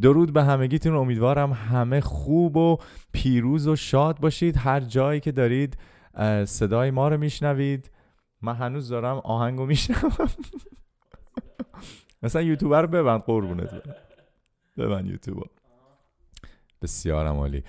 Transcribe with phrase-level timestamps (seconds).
[0.00, 0.94] درود به همگیتون.
[0.94, 2.78] امیدوارم همه خوب و
[3.12, 4.56] پیروز و شاد باشید.
[4.56, 5.78] هر جایی که دارید
[6.44, 7.90] صدای ما رو میشنوید.
[8.42, 10.28] من هنوز دارم آهنگو میشنوم.
[12.22, 13.82] مثلا یوتیوبر رو ببند قربونت
[14.78, 15.44] ببند یوتیوب
[16.82, 17.64] بسیارم عالی.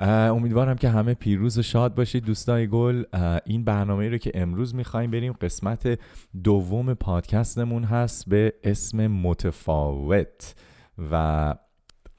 [0.00, 2.24] امیدوارم که همه پیروز و شاد باشید.
[2.24, 3.04] دوستای گل
[3.46, 5.98] این برنامه رو که امروز میخوایم بریم قسمت
[6.44, 10.54] دوم پادکستمون هست به اسم متفاوت.
[11.10, 11.54] و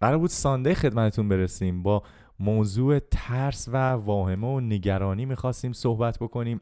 [0.01, 2.03] قرار بود سانده خدمتتون برسیم با
[2.39, 6.61] موضوع ترس و واهمه و نگرانی میخواستیم صحبت بکنیم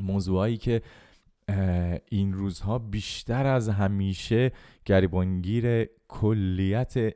[0.00, 0.82] موضوعایی که
[2.08, 4.52] این روزها بیشتر از همیشه
[4.84, 7.14] گریبانگیر کلیت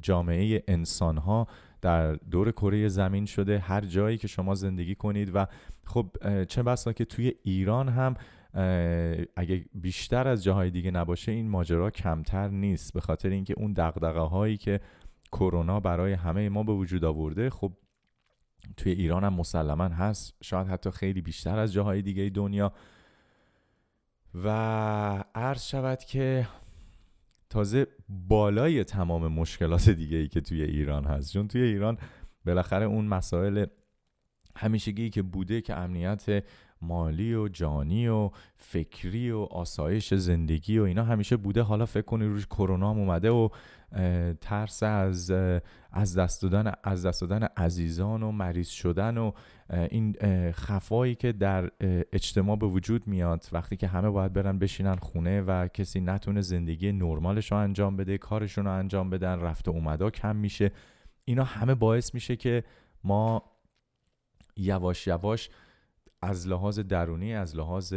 [0.00, 1.46] جامعه انسانها
[1.80, 5.46] در دور کره زمین شده هر جایی که شما زندگی کنید و
[5.84, 6.10] خب
[6.44, 8.14] چه بسا که توی ایران هم
[9.36, 12.92] اگه بیشتر از جاهای دیگه نباشه این ماجرا کمتر نیست.
[12.92, 14.80] به خاطر اینکه اون دغدغه هایی که
[15.32, 17.72] کرونا برای همه ما به وجود آورده خب
[18.76, 20.34] توی ایران هم مسلما هست.
[20.42, 22.72] شاید حتی خیلی بیشتر از جاهای دیگه دنیا.
[24.44, 24.48] و
[25.34, 26.48] عرض شود که
[27.50, 31.32] تازه بالای تمام مشکلات دیگه ای که توی ایران هست.
[31.32, 31.98] چون توی ایران
[32.46, 33.66] بالاخره اون مسائل
[34.56, 36.44] همیشگی که بوده که امنیت
[36.82, 41.62] مالی و جانی و فکری و آسایش زندگی و اینا همیشه بوده.
[41.62, 43.48] حالا فکر کنی روش کرونا هم اومده و
[44.40, 45.30] ترس از
[45.92, 49.32] از دست دادن از دست دادن عزیزان و مریض شدن و
[49.70, 50.16] این
[50.52, 51.70] خفایی که در
[52.12, 53.46] اجتماع به وجود میاد.
[53.52, 58.18] وقتی که همه باید برن بشینن خونه و کسی نتونه زندگی نرمالش رو انجام بده
[58.18, 60.72] کارشون رو انجام بدن رفت و اومدا کم میشه.
[61.24, 62.64] اینا همه باعث میشه که
[63.04, 63.42] ما
[64.56, 65.50] یواش یواش
[66.22, 67.94] از لحاظ درونی از لحاظ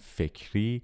[0.00, 0.82] فکری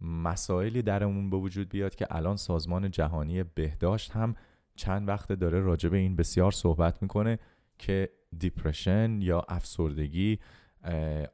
[0.00, 4.34] مسائلی درمون به وجود بیاد که الان سازمان جهانی بهداشت هم
[4.76, 7.38] چند وقت داره راجع به این بسیار صحبت میکنه
[7.78, 10.38] که دیپرشن یا افسردگی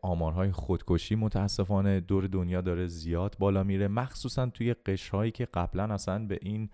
[0.03, 3.88] آمارهای خودکشی متاسفانه دور دنیا داره زیاد بالا میره.
[3.88, 6.70] مخصوصا توی قشرهایی که قبلا اصلا به این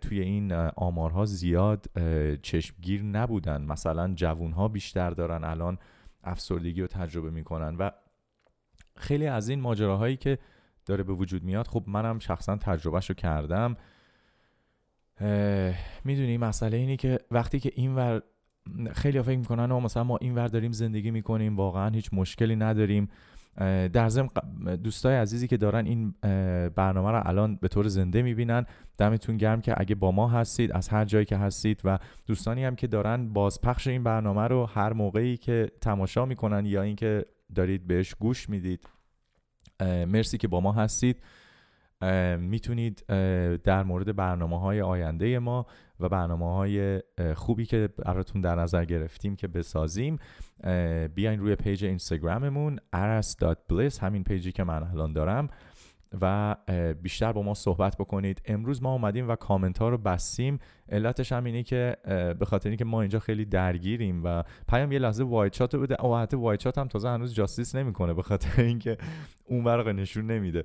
[0.00, 1.86] توی این آمارها زیاد
[2.42, 3.62] چشمگیر نبودن.
[3.62, 5.78] مثلا جوونها بیشتر دارن الان
[6.24, 7.90] افسردگی رو تجربه میکنن و
[8.96, 10.38] خیلی از این ماجراهایی که
[10.86, 13.76] داره به وجود میاد خب منم شخصا تجربهش رو کردم
[16.04, 18.22] میدونی مسئله اینه که وقتی که این ور
[18.92, 22.56] خیلی ها فکر میکنن و مثلا ما این ور داریم زندگی میکنیم واقعا هیچ مشکلی
[22.56, 23.08] نداریم.
[23.92, 24.28] در ضمن
[24.82, 26.14] دوستای عزیزی که دارن این
[26.76, 28.66] برنامه رو الان به طور زنده میبینن.
[28.98, 32.76] دمتون گرم که اگه با ما هستید از هر جایی که هستید و دوستانی هم
[32.76, 37.24] که دارن بازپخش این برنامه رو هر موقعی که تماشا میکنن یا اینکه
[37.54, 38.88] دارید بهش گوش میدید.
[40.06, 41.22] مرسی که با ما هستید.
[42.38, 43.04] میتونید
[43.64, 45.66] در مورد برنامه های آینده ما
[46.00, 47.02] و برنامه های
[47.34, 50.18] خوبی که براتون در نظر گرفتیم که بسازیم
[51.14, 55.48] بیاین روی پیج اینستاگراممون aras.bliss همین پیجی که من الان دارم
[56.20, 56.56] و
[57.02, 58.42] بیشتر با ما صحبت بکنید.
[58.44, 60.58] امروز ما اومدیم و کامنت ها رو بستیم.
[60.88, 61.96] علتش هم اینه که
[62.38, 66.16] به خاطر اینکه ما اینجا خیلی درگیریم و پیام یه لحظه وایت چات بوده او
[66.16, 68.98] حتی وایت چات هم تازه هنوز جاستیس نمیکنه به خاطر اینکه
[69.44, 70.64] اون ورق نشون نمیده.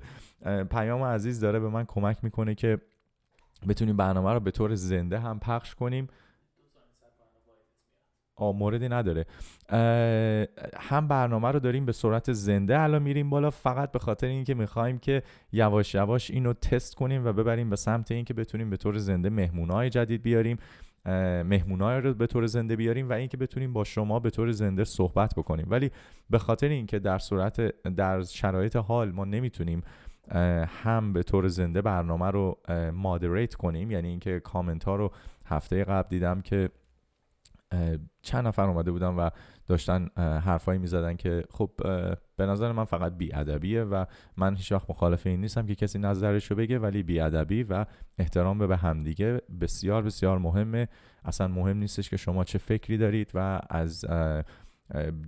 [0.70, 2.78] پیام عزیز داره به من کمک میکنه که
[3.68, 6.08] بتونیم برنامه رو به طور زنده هم پخش کنیم.
[8.38, 9.26] موردی نداره.
[10.76, 13.50] هم برنامه رو داریم به صورت زنده الان میریم بالا.
[13.50, 18.12] فقط به خاطر اینکه میخوایم که یواش یواش اینو تست کنیم و ببریم به سمت
[18.12, 20.56] اینکه بتونیم به طور زنده مهمونای جدید بیاریم.
[21.44, 25.34] مهمونای رو به طور زنده بیاریم و اینکه بتونیم با شما به طور زنده صحبت
[25.34, 25.66] بکنیم.
[25.70, 25.90] ولی
[26.30, 29.82] به خاطر اینکه در صورت در شرایط حال ما نمیتونیم
[30.84, 32.58] هم به طور زنده برنامه رو
[32.92, 35.12] مادریت کنیم یعنی اینکه کامنت ها رو
[35.44, 36.70] هفته قبل دیدم که
[38.22, 39.30] چند نفر اومده بودن و
[39.66, 41.70] داشتن حرفایی میزدن که خب
[42.36, 44.04] به نظر من فقط بیادبیه و
[44.36, 47.86] من هیچ وقت مخالف این نیستم که کسی نظرش رو بگه ولی بیادبی و
[48.18, 50.88] احترام به همدیگه بسیار بسیار مهمه.
[51.24, 54.04] اصلا مهم نیستش که شما چه فکری دارید و از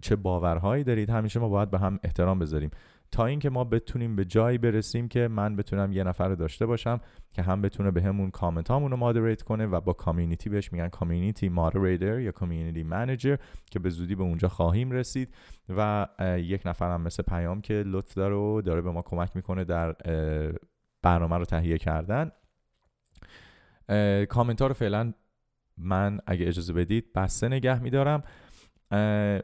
[0.00, 1.10] چه باورهایی دارید.
[1.10, 2.70] همیشه ما باید به هم احترام بذاریم.
[3.10, 7.00] تا اینکه ما بتونیم به جایی برسیم که من بتونم یه نفر رو داشته باشم
[7.32, 10.88] که هم بتونه به همون کامنت هامون رو مادریت کنه و با کامیونیتی بهش میگن
[10.88, 13.36] کامیونیتی مادریتر یا کامیونیتی منیجر
[13.70, 15.34] که به زودی به اونجا خواهیم رسید
[15.68, 16.06] و
[16.38, 19.96] یک نفر هم مثل پیام که لطف داره و داره به ما کمک میکنه در
[21.02, 22.30] برنامه رو تهیه کردن.
[24.28, 25.12] کامنت ها رو فعلا
[25.78, 28.22] من اگه اجازه بدید بسته نگه میدارم.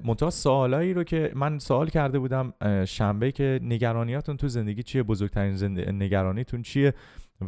[0.04, 2.52] منتها سوالایی رو که من سوال کرده بودم
[2.84, 5.80] شنبه که نگرانیاتون تو زندگی چیه بزرگترین زند...
[5.80, 6.94] نگرانیتون چیه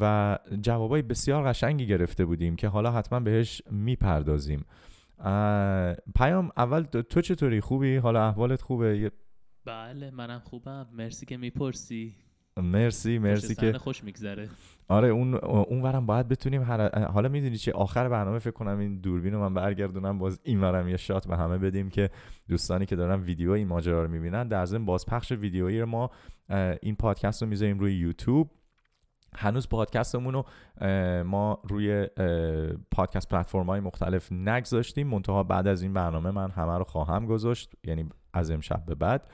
[0.00, 4.64] و جوابای بسیار قشنگی گرفته بودیم که حالا حتما بهش میپردازیم
[6.14, 9.12] پیام اول تو چطوری خوبی حالا احوالت خوبه
[9.64, 12.16] بله منم خوبم مرسی که میپرسی
[12.56, 14.48] مرسی مرسی که خوش میگذره
[14.88, 17.04] آره اون اون ورم باید بتونیم هر...
[17.04, 20.88] حالا میدونی چه آخر برنامه فکر کنم این دوربین رو من برگردونم باز این ورم
[20.88, 22.10] یه شات به همه بدیم که
[22.48, 26.10] دوستانی که دارن ویدیو این ماجرا رو میبینن در ضمن بازپخش ویدیویی رو ما
[26.82, 28.50] این پادکست رو میذاریم روی یوتیوب.
[29.34, 30.44] هنوز پادکستمون رو
[31.24, 32.06] ما روی
[32.90, 35.06] پادکست پلتفرم های مختلف نگذاشتیم.
[35.06, 39.28] منتها بعد از این برنامه من همه رو خواهم گذاشت یعنی از امشب به بعد.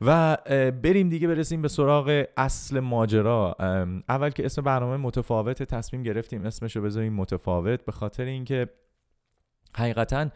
[0.00, 0.36] و
[0.82, 3.56] بریم دیگه برسیم به سراغ اصل ماجرا.
[4.08, 8.68] اول که اسم برنامه متفاوت تصمیم گرفتیم اسمشو بذاریم متفاوت به خاطر اینکه
[9.76, 10.28] حقیقتا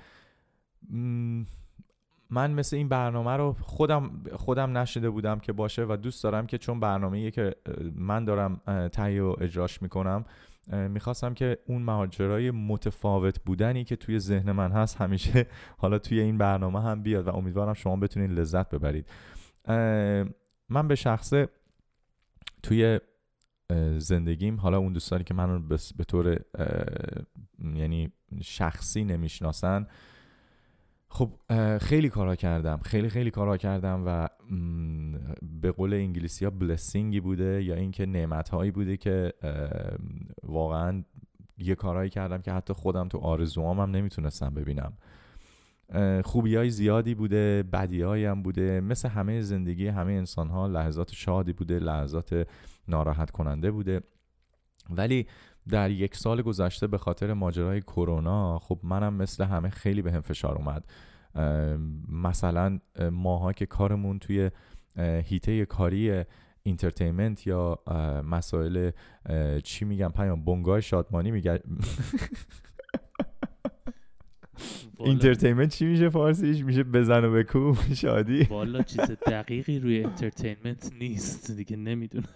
[2.31, 6.59] من مثل این برنامه رو خودم خودم نشده بودم که باشه و دوست دارم که
[6.59, 7.55] چون برنامه‌ایه که
[7.95, 8.61] من دارم
[8.93, 10.25] تهیه و اجراش میکنم
[10.73, 15.47] میخواستم که اون ماجرای متفاوت بودنی که توی ذهن من هست همیشه
[15.83, 19.07] حالا توی این برنامه هم بیاد و امیدوارم شما بتونین لذت ببرید.
[20.69, 21.49] من به شخصه
[22.63, 23.01] توی
[23.99, 26.41] زندگیم حالا اون دوستانی که من به طور
[27.75, 28.13] یعنی
[28.43, 29.87] شخصی نمیشناسن
[31.09, 31.33] خب
[31.79, 34.29] خیلی کارا کردم خیلی خیلی کارا کردم و
[35.43, 39.33] به قول انگلیسی ها بلسینگی بوده یا اینکه نعمت هایی بوده که
[40.43, 41.05] واقعا
[41.59, 44.93] یه کارایی کردم که حتی خودم تو آرزوام هم نمیتونستم ببینم
[46.25, 48.81] خوبی های زیادی بوده بدی های هم بوده.
[48.81, 52.49] مثل همه زندگی همه انسان ها لحظات شادی بوده لحظات
[52.89, 54.01] ناراحت کننده بوده.
[54.91, 55.27] ولی
[55.69, 60.21] در یک سال گذشته به خاطر ماجرای کرونا خب منم مثل همه خیلی به هم
[60.21, 60.85] فشار اومد.
[62.09, 62.79] مثلا
[63.13, 64.51] ماها که کارمون توی
[65.25, 66.25] هیته کاری
[66.63, 67.79] اینترتینمنت یا
[68.25, 68.91] مسائل
[69.65, 71.61] چی میگم پیام بنگاه شادمانی میگه
[74.99, 81.51] اینترتینمنت چی میشه فارسیش میشه بزن و بکو شادی والا چیز دقیقی روی اینترتینمنت نیست
[81.51, 82.29] دیگه نمیدونم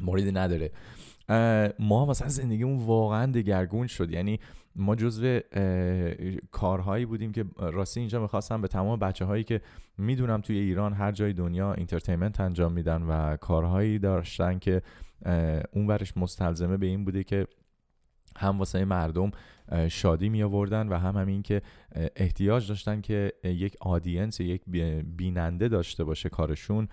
[0.00, 0.70] موردی نداره
[1.78, 4.40] ما مثلا زندگیمون واقعا دگرگون شد یعنی
[4.76, 5.40] ما جزو
[6.50, 9.60] کارهایی بودیم که راستی اینجا میخواستم به تمام بچه هایی که
[9.98, 14.82] میدونم توی ایران هر جای دنیا اینترتینمنت انجام میدن و کارهایی داشتن که
[15.72, 17.46] اون ورش مستلزمه به این بوده که
[18.38, 19.30] هم واسه مردم
[19.88, 21.62] شادی می آوردن و هم همین که
[22.16, 24.62] احتیاج داشتن که یک آدینس یک
[25.16, 26.88] بیننده داشته باشه کارشون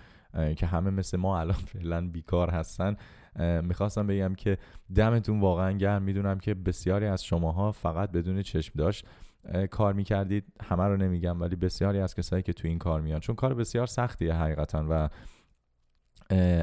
[0.57, 2.95] که همه مثل ما الان فعلا بیکار هستن
[3.61, 4.57] میخواستم بگم که
[4.95, 9.05] دمتون واقعا گرم میدونم که بسیاری از شماها فقط بدون چشم داشت
[9.71, 13.35] کار میکردید همه رو نمیگم ولی بسیاری از کسایی که تو این کار میان چون
[13.35, 15.09] کار بسیار سختیه حقیقتا و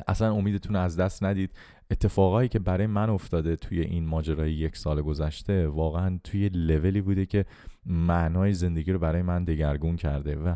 [0.09, 1.51] اصلا امیدتون از دست ندید
[1.91, 7.27] اتفاقایی که برای من افتاده توی این ماجرای یک سال گذشته واقعا توی لولی بوده
[7.27, 7.45] که
[7.87, 10.55] معنای زندگی رو برای من دگرگون کرده و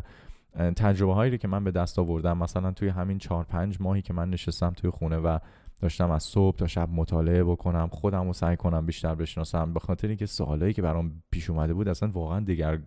[0.71, 4.29] تجربه هایی که من به دست آوردم مثلا توی همین چهار پنج ماهی که من
[4.29, 5.39] نشستم توی خونه و
[5.79, 10.07] داشتم از صبح تا شب مطالعه بکنم خودم رو سعی کنم بیشتر بشناسم به خاطر
[10.07, 12.79] اینکه سوالایی که برام پیش اومده بود اصلا واقعا دگر...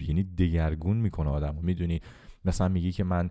[0.00, 2.00] یعنی دگرگون میکنه آدم میدونی؟
[2.44, 3.30] مثلا میگی که من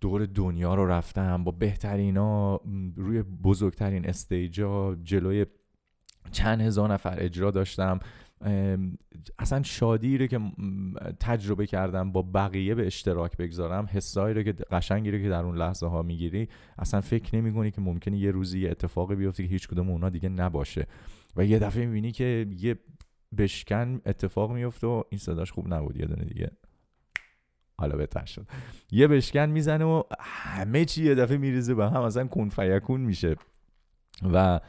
[0.00, 2.60] دور دنیا رو رفتم با بهترین ها
[2.96, 5.46] روی بزرگترین استیجا جلوی
[6.30, 7.98] چند هزار نفر اجرا داشتم.
[9.38, 10.40] اصلا شادی رو که
[11.20, 15.56] تجربه کردم با بقیه به اشتراک بگذارم حسایی رو که قشنگی رو که در اون
[15.56, 19.48] لحظه ها میگیری اصلا فکر نمی کنی که ممکنه یه روزی یه اتفاقی بیفته که
[19.48, 20.86] هیچ کدوم اونا دیگه نباشه.
[21.36, 22.78] و یه دفعه میبینی که یه
[23.38, 26.50] بشکن اتفاق میفته و این صداش خوب نبود یه دونه دیگه.
[27.78, 28.46] حالا بهتر شد
[28.90, 33.36] یه بشکن میزنه و همه چی یه دفعه میریزه به هم اصلا کن فیکون میشه
[34.32, 34.60] و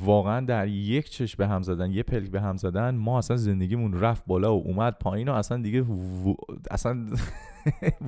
[0.00, 4.00] واقعا در یک چش به هم زدن یه پلک به هم زدن ما اصلا زندگیمون
[4.00, 6.34] رفت بالا و اومد پایین و اصلا دیگه و...
[6.70, 7.06] اصلا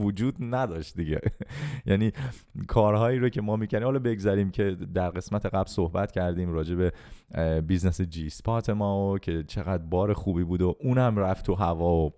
[0.03, 1.21] وجود نداشت دیگه
[1.87, 2.13] یعنی
[2.69, 6.93] کارهایی رو که ما میکنیم حالا بگذاریم که در قسمت قبل صحبت کردیم راجع به
[7.61, 11.95] بیزنس جی سپات ما و که چقدر بار خوبی بود و اونم رفت تو هوا
[11.95, 12.13] و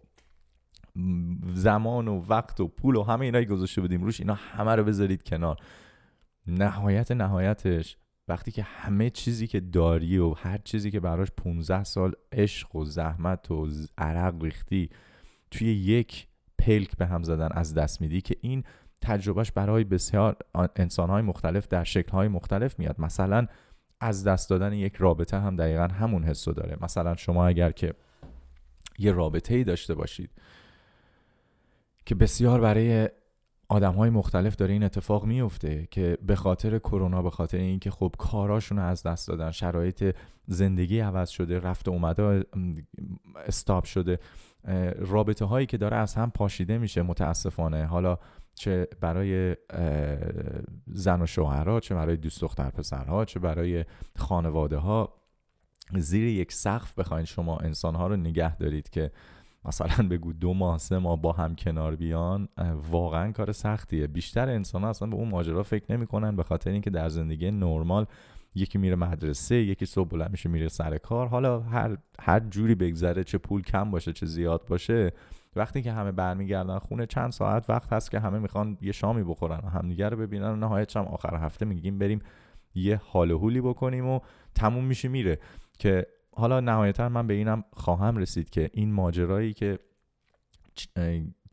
[1.55, 5.23] زمان و وقت و پول و همه اینایی گذاشته بودیم روش اینا همه رو بذارید
[5.23, 5.57] کنار.
[6.47, 7.97] نهایت نهایتش
[8.29, 12.85] وقتی که همه چیزی که داری و هر چیزی که براش 15 سال عشق و
[12.85, 14.91] زحمت و عرق ریختی
[15.51, 16.27] توی یک
[16.59, 18.65] پلک به هم زدن از دست میدی که این
[19.03, 20.37] تجربهش برای بسیار
[20.77, 23.01] انسانهای مختلف در شکلهای مختلف میاد.
[23.01, 23.47] مثلا
[24.01, 26.77] از دست دادن یک رابطه هم دقیقا همون حسو داره.
[26.81, 27.95] مثلا شما اگر که
[28.99, 30.31] یه رابطه ای داشته باشید
[32.07, 33.09] که بسیار برای
[33.69, 38.15] آدم های مختلف داره این اتفاق میفته که به خاطر کرونا به خاطر اینکه خب
[38.19, 42.45] کاراشون از دست دادن شرایط زندگی عوض شده رفت و اومده
[43.47, 44.19] استاب شده
[44.99, 47.87] رابطه هایی که داره از هم پاشیده میشه متاسفانه.
[47.87, 48.19] حالا
[48.55, 49.57] چه برای
[50.87, 53.85] زن و شوهرها چه برای دوست دختر پسرها چه برای
[54.17, 55.15] خانواده ها
[55.97, 59.11] زیر یک سقف بخواین شما انسان ها رو نگه دارید که
[59.65, 62.49] مثلا بگو دو ماه سه ماه با هم کنار بیان
[62.91, 64.07] واقعا کار سختیه.
[64.07, 68.07] بیشتر انسان اصلا به اون ماجرا فکر نمیکنن به خاطر اینکه در زندگی نرمال
[68.55, 71.29] یکی میره مدرسه یکی صبح بلند میشه میره سر کار.
[71.29, 75.13] حالا هر هر جوری بگذره چه پول کم باشه چه زیاد باشه
[75.57, 79.61] وقتی که همه برمیگردن خونه چند ساعت وقت هست که همه میخوان یه شامی بخورن
[79.65, 80.49] و همدیگه رو ببینن.
[80.49, 82.21] و نهایت هم آخر هفته میگیم بریم
[82.75, 84.21] یه حال و حولی بکنیم و
[84.55, 85.39] تموم میشه میره.
[85.79, 86.07] که
[86.37, 89.79] حالا نهایتا من به اینم خواهم رسید که این ماجرایی که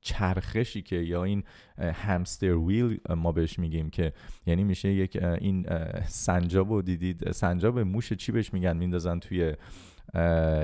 [0.01, 1.43] چرخشی که یا این
[1.77, 4.13] همستر ویل ما بهش میگیم که
[4.45, 5.65] یعنی میشه یک این
[6.05, 7.31] سنجاب رو دیدید.
[7.31, 9.53] سنجاب موش چی بهش میگن؟ میندازن توی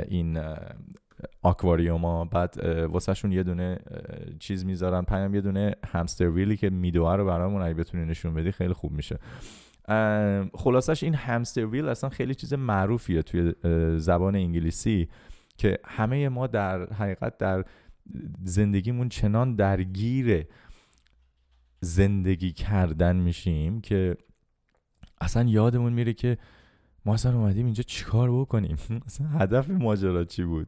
[0.08, 0.40] این
[1.42, 2.26] آکواریوم ها.
[2.26, 3.80] بعد واسه شون یه دونه
[4.40, 8.52] چیز میذارن پیام یه دونه همستر ویلی که میدوه رو برامون اگه بتونی نشون بدی
[8.52, 9.20] خیلی خوب میشه.
[10.54, 13.54] خلاصش این همستر ویل اصلا خیلی چیز معروفیه توی
[13.98, 15.10] زبان انگلیسی
[15.58, 17.66] که همه ما در حقیقت در
[18.44, 20.46] زندگیمون چنان درگیر
[21.82, 24.18] زندگی کردن میشیم که
[25.22, 26.38] اصلا یادمون میره که
[27.06, 30.68] ما اصلا اومدیم اینجا چیکار بکنیم اصلا هدف ماجرا چی بود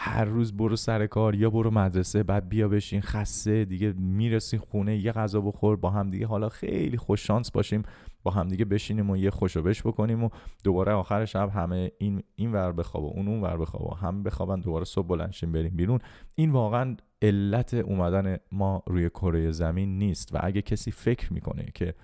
[0.00, 4.96] هر روز برو سر کار یا برو مدرسه بعد بیا بشین خسته دیگه میرسین خونه
[4.96, 7.82] یه غذا بخور با هم دیگه حالا خیلی خوش شانس باشیم
[8.22, 10.28] با هم دیگه بشینیم و یه خوشو بش بکنیم و
[10.64, 14.22] دوباره آخر شب همه این این ور بخواب و اون اون ور بخواب و هم
[14.22, 15.98] بخوابن دوباره صبح بلنشیم بریم بیرون.
[16.34, 21.94] این واقعا علت اومدن ما روی کره زمین نیست و اگه کسی فکر میکنه که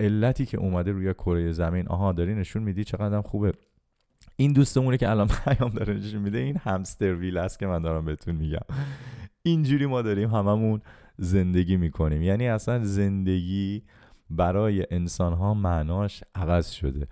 [0.00, 3.52] علتی که اومده روی کره زمین آها داری نشون میدی چقدر خوبه.
[4.36, 8.04] این دوستمونه که الان پیام داره نشون میده این همستر ویل است که من دارم
[8.04, 8.66] بهتون میگم
[9.42, 10.80] اینجوری ما داریم هممون
[11.18, 13.82] زندگی میکنیم یعنی اصلا زندگی
[14.30, 17.08] برای انسان ها معناش عوض شده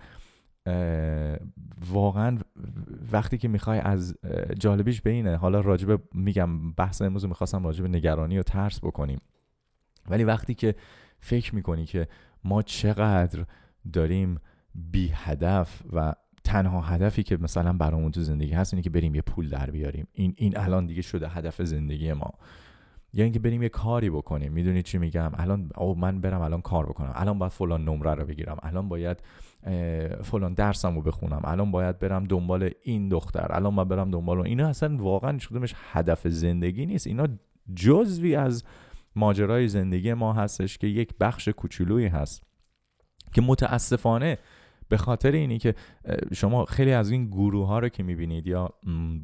[1.93, 2.39] واقعا
[3.13, 4.15] وقتی که میخوای از
[4.59, 9.19] جالبیش به اینه حالا راجب میگم بحث امروز میخواستم راجب نگرانی و ترس بکنیم
[10.09, 10.75] ولی وقتی که
[11.21, 12.09] فکر میکنی که
[12.45, 13.45] ما چقدر
[13.93, 14.41] داریم
[14.75, 19.23] بی هدف و تنها هدفی که مثلا برامون تو زندگی هست اینه که بریم یه
[19.23, 20.07] پول در بیاریم.
[20.13, 22.31] این این الان دیگه شده هدف زندگی ما.
[23.13, 24.53] یا یعنی اینکه بریم یه کاری بکنیم.
[24.53, 27.13] میدونی چی میگم؟ الان او من برم الان کار بکنم.
[27.15, 28.57] الان باید فلان نمره رو بگیرم.
[28.63, 29.23] الان باید
[30.23, 31.41] فلان درسمو بخونم.
[31.45, 33.47] الان باید برم دنبال این دختر.
[33.51, 34.47] الان باید برم دنبال اون.
[34.47, 37.07] اینا اصلا واقعا شدمش هدف زندگی نیست.
[37.07, 37.29] اینا
[37.75, 38.65] جزوی از
[39.17, 42.43] ماجرای زندگی ما هستش که یک بخش کوچولویی هست.
[43.33, 44.39] که متاسفانه
[44.89, 45.75] به خاطر اینی که
[46.33, 48.71] شما خیلی از این گروه ها رو که میبینید یا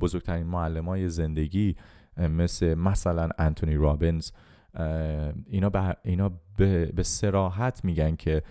[0.01, 1.77] بزرگترین معلم های زندگی
[2.17, 4.31] مثل مثلا انتونی رابینز
[5.47, 8.43] اینا به, اینا به, به سراحت میگن که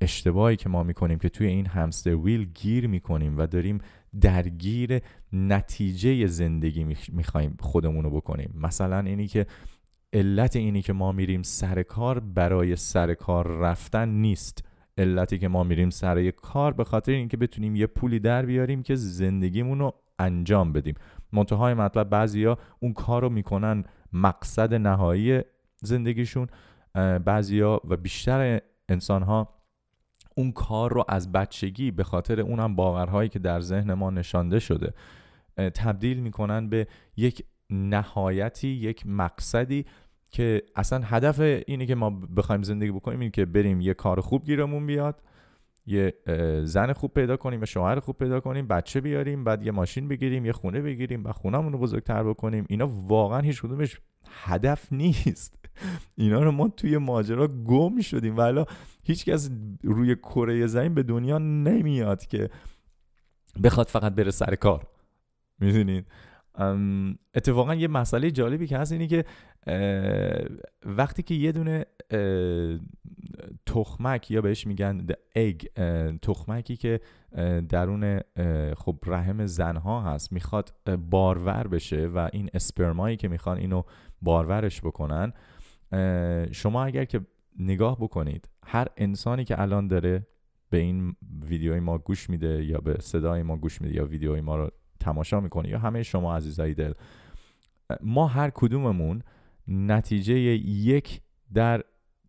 [0.00, 3.78] اشتباهی که ما میکنیم که توی این همستر ویل گیر میکنیم و داریم
[4.20, 5.00] درگیر
[5.32, 8.54] نتیجه زندگی میخوایم خودمونو بکنیم.
[8.54, 9.46] مثلا اینی که
[10.12, 14.64] علت اینی که ما میریم سر کار برای سر کار رفتن نیست.
[14.98, 18.82] علتی که ما میریم سر یه کار به خاطر اینکه بتونیم یه پولی در بیاریم
[18.82, 20.94] که زندگیمون رو انجام بدیم.
[21.32, 25.40] منتهای مطلب بعضیا اون کار رو میکنن مقصد نهایی
[25.76, 26.46] زندگیشون
[27.24, 29.48] بعضیا و بیشتر انسان ها
[30.36, 34.94] اون کار رو از بچگی به خاطر اونم باورهایی که در ذهن ما نشانده شده
[35.56, 39.86] تبدیل میکنن به یک نهایتی یک مقصدی
[40.32, 44.44] که اصلا هدف اینه که ما بخوایم زندگی بکنیم اینه که بریم یه کار خوب
[44.44, 45.22] گیرمون بیاد
[45.86, 46.14] یه
[46.64, 50.46] زن خوب پیدا کنیم و شوهر خوب پیدا کنیم بچه بیاریم بعد یه ماشین بگیریم
[50.46, 52.64] یه خونه بگیریم و خونهمون رو بزرگتر بکنیم.
[52.68, 54.00] اینا واقعا هیچ کدومش
[54.44, 55.58] هدف نیست.
[56.16, 58.36] اینا رو ما توی ماجرا گم شدیم.
[58.36, 58.64] والا
[59.04, 59.50] هیچکس
[59.82, 62.50] روی کره زمین به دنیا نمیاد که
[63.64, 64.86] بخواد فقط بره سر کار.
[65.58, 66.06] میدونید؟
[67.34, 69.24] اتفاقا یه مسئله جالبی که هست اینی که
[70.86, 71.84] وقتی که یه دونه
[73.66, 75.62] تخمک یا بهش میگن اگ
[76.22, 77.00] تخمکی که
[77.68, 78.20] درون
[78.76, 80.74] خب رحم زنها هست میخواد
[81.10, 83.82] بارور بشه و این اسپرمایی که میخوان اینو
[84.22, 85.32] بارورش بکنن
[86.52, 87.20] شما اگر که
[87.58, 90.26] نگاه بکنید هر انسانی که الان داره
[90.70, 91.16] به این
[91.48, 95.40] ویدیوی ما گوش میده یا به صدای ما گوش میده یا ویدیوی ما رو تماشا
[95.40, 96.92] میکنه یا همه شما عزیزای دل
[98.00, 99.22] ما هر کدوممون
[99.68, 101.20] نتیجه یک
[101.54, 101.82] در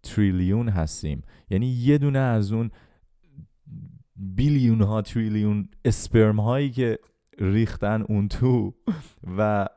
[0.03, 1.21] تریلیون هستیم.
[1.49, 2.71] یعنی یه دونه از اون
[4.15, 6.99] بیلیون ها تریلیون اسپرم هایی که
[7.39, 8.73] ریختن اون تو
[9.37, 9.67] و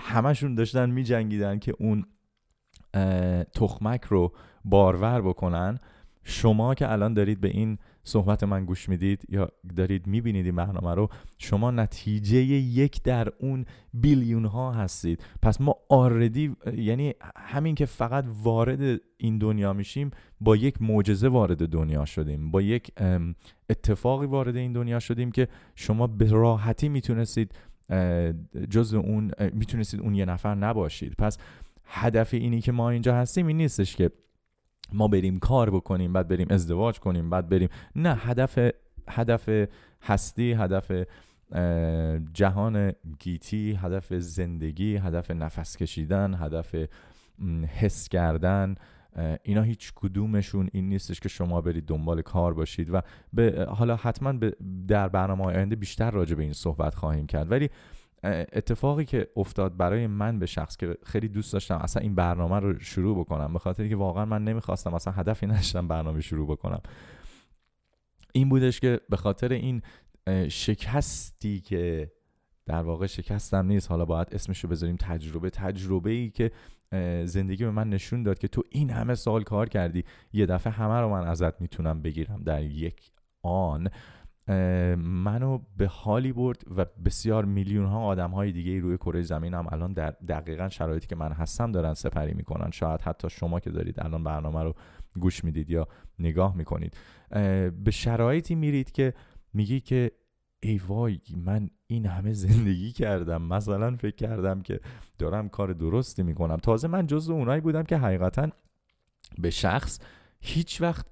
[0.00, 2.04] همشون داشتن می جنگیدن که اون
[3.54, 4.32] تخمک رو
[4.64, 5.78] بارور بکنن.
[6.24, 10.94] شما که الان دارید به این صحبت من گوش میدید یا دارید میبینید این برنامه
[10.94, 17.86] رو شما نتیجه یک در اون بیلیون ها هستید پس ما آردی یعنی همین که
[17.86, 22.92] فقط وارد این دنیا میشیم با یک معجزه وارد دنیا شدیم با یک
[23.70, 27.54] اتفاقی وارد این دنیا شدیم که شما به راحتی میتونستید
[28.70, 31.38] جز اون میتونستید اون یه نفر نباشید پس
[31.84, 34.10] هدف اینی که ما اینجا هستیم این نیستش که
[34.94, 37.68] ما بریم کار بکنیم بعد بریم ازدواج کنیم بعد بریم.
[37.96, 38.58] نه هدف
[39.08, 39.48] هدف
[40.02, 40.92] هستی هدف
[42.34, 46.74] جهان گیتی هدف زندگی هدف نفس کشیدن هدف
[47.80, 48.74] حس کردن
[49.42, 53.00] اینا هیچ کدومشون این نیستش که شما برید دنبال کار باشید و
[53.32, 54.56] به حالا حتما به
[54.88, 57.50] در برنامه آینده بیشتر راجع به این صحبت خواهیم کرد.
[57.50, 57.70] ولی
[58.24, 62.78] اتفاقی که افتاد برای من به شخص که خیلی دوست داشتم اصلا این برنامه رو
[62.78, 66.80] شروع بکنم به خاطر اینکه واقعا من نمیخواستم اصلا هدفی نداشتم برنامه شروع بکنم.
[68.32, 69.82] این بودش که به خاطر این
[70.48, 72.12] شکستی که
[72.66, 73.90] در واقع شکستم نیست.
[73.90, 75.50] حالا باید اسمشو بذاریم تجربه.
[75.50, 76.50] تجربه ای که
[77.24, 81.00] زندگی به من نشون داد که تو این همه سال کار کردی یه دفعه همه
[81.00, 82.42] رو من ازت میتونم بگیرم.
[82.42, 83.12] در یک
[83.42, 83.88] آن
[84.96, 89.66] منو به حالی برد و بسیار میلیون ها آدم های دیگه روی کره زمین هم
[89.72, 94.00] الان در دقیقا شرایطی که من هستم دارن سپری میکنن شاید حتی شما که دارید
[94.00, 94.74] الان برنامه رو
[95.20, 96.96] گوش میدید یا نگاه میکنید
[97.84, 99.14] به شرایطی میرید که
[99.54, 100.10] میگی که
[100.60, 104.80] ای وای من این همه زندگی کردم مثلا فکر کردم که
[105.18, 108.48] دارم کار درستی میکنم تازه من جزو اونایی بودم که حقیقتا
[109.38, 109.98] به شخص
[110.40, 111.06] هیچ وقت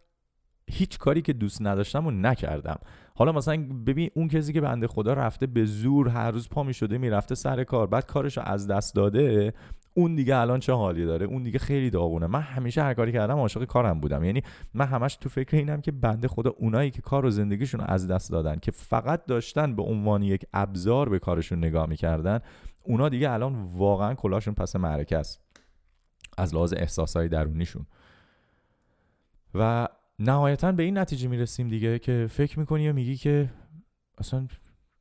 [0.70, 2.78] هیچ کاری که دوست نداشتم و نکردم
[3.20, 6.75] حالا مثلا ببین اون کسی که بنده خدا رفته به زور هر روز پا می
[6.75, 9.54] شده میرفته سر کار بعد کارش رو از دست داده
[9.95, 12.26] اون دیگه الان چه حالی داره؟ اون دیگه خیلی داغونه.
[12.26, 14.25] من همیشه هر کاری کردم عاشق کارم بودم.
[14.25, 14.42] یعنی
[14.75, 18.30] من همش تو فکر اینم که بنده خدا اونایی که کار و زندگیشون از دست
[18.30, 22.40] دادن که فقط داشتن به عنوان یک ابزار به کارشون نگاه میکردن
[22.82, 25.40] اونا دیگه الان واقعا کلاشون پس معرکه است.
[26.38, 27.86] از لحاظ احساسای درونیشون.
[29.54, 29.88] و
[30.21, 33.50] نهایتا به این نتیجه میرسیم دیگه که فکر میکنی یا میگی که
[34.19, 34.47] اصلا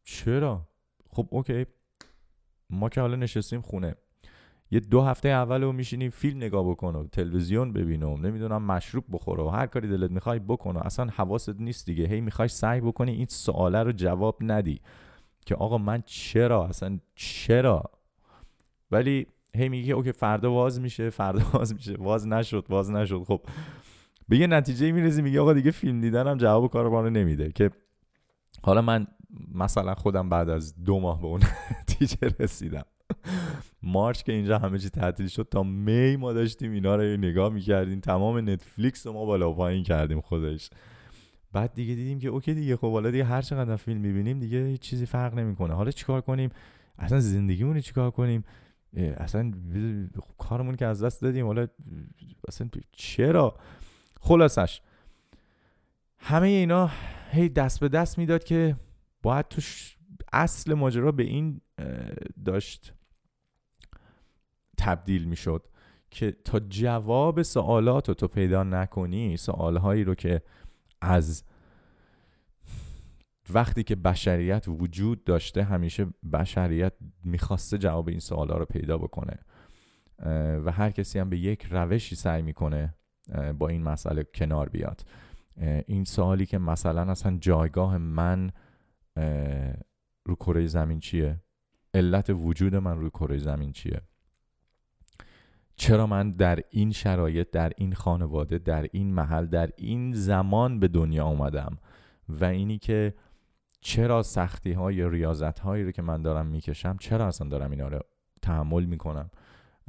[0.03, 0.67] چرا؟
[1.09, 1.65] خب اوکی.
[2.69, 3.95] ما که حالا نشستیم خونه.
[4.71, 9.03] یه دو هفته اول رو میشینی فیلم نگاه بکن و تلویزیون ببین و نمیدونم مشروب
[9.11, 12.07] بخور و هر کاری دلت میخوای بکن و اصلا حواست نیست دیگه.
[12.07, 14.81] هی میخوای سعی بکنی این سواله رو جواب ندی
[15.45, 17.83] که آقا من چرا؟ اصلا چرا؟
[18.91, 21.95] ولی هی میگی اوکی فردا واز میشه فردا واز میشه.
[21.97, 23.23] واز نشد واز نشد.
[23.23, 23.41] خب
[24.29, 27.71] به یه نتیجه میرسی میگه آقا دیگه فیلم دیدن هم جواب کارو نمیده که
[28.61, 29.07] حالا من
[29.53, 31.41] مثلا خودم بعد از دو ماه به اون
[31.81, 32.83] نتیجه رسیدم.
[33.83, 37.99] مارچ که اینجا همه چی تعطیل شد تا می ما داشتیم اینا رو نگاه میکردیم
[37.99, 40.69] تمام نتفلیکس رو ما بالا پایین کردیم خودش.
[41.53, 44.81] بعد دیگه دیدیم که اوکی دیگه خب حالا دیگه هر چقدر فیلم میبینیم دیگه هیچ
[44.81, 45.73] چیزی فرق نمیکنه.
[45.73, 46.49] حالا چیکار کنیم؟
[46.99, 48.43] اصلا زندگیمون رو چیکار کنیم؟
[48.93, 49.51] اصلا
[50.37, 51.67] کارمون که از دست دادیم حالا
[52.47, 53.55] اصلا چرا؟
[54.19, 54.81] خلاصش.
[56.17, 56.89] همه اینا
[57.31, 58.75] هی دست به دست میداد که
[59.21, 59.97] باید توش
[60.33, 61.61] اصل ماجرا به این
[62.45, 62.93] داشت
[64.77, 65.67] تبدیل میشد
[66.11, 70.41] که تا جواب سوالات رو تو پیدا نکنی سوالهایی رو که
[71.01, 71.43] از
[73.53, 79.39] وقتی که بشریت وجود داشته همیشه بشریت میخواسته جواب این سوالا رو پیدا بکنه.
[80.65, 82.95] و هر کسی هم به یک روشی سعی میکنه
[83.59, 85.01] با این مسئله کنار بیاد
[85.87, 88.51] این سوالی که مثلا اصلا جایگاه من
[90.25, 91.39] رو کره زمین چیه
[91.93, 94.01] علت وجود من روی کره زمین چیه
[95.75, 100.87] چرا من در این شرایط در این خانواده در این محل در این زمان به
[100.87, 101.77] دنیا اومدم
[102.29, 103.13] و اینی که
[103.81, 107.99] چرا سختی های ریاضت هایی رو که من دارم میکشم چرا اصلا دارم اینا رو
[108.41, 109.29] تحمل میکنم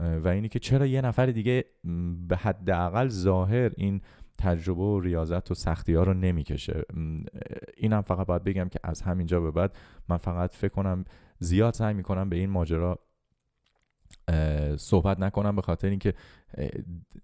[0.00, 1.64] و اینی که چرا یه نفر دیگه
[2.28, 4.00] به حداقل ظاهر این
[4.38, 6.82] تجربه و ریاضت و سختی ها رو نمیکشه.
[7.76, 9.76] اینم فقط باید بگم که از همینجا به بعد
[10.08, 11.04] من فقط فکر کنم
[11.38, 12.98] زیاد سعی میکنم به این ماجرا
[14.76, 16.14] صحبت نکنم به خاطر اینکه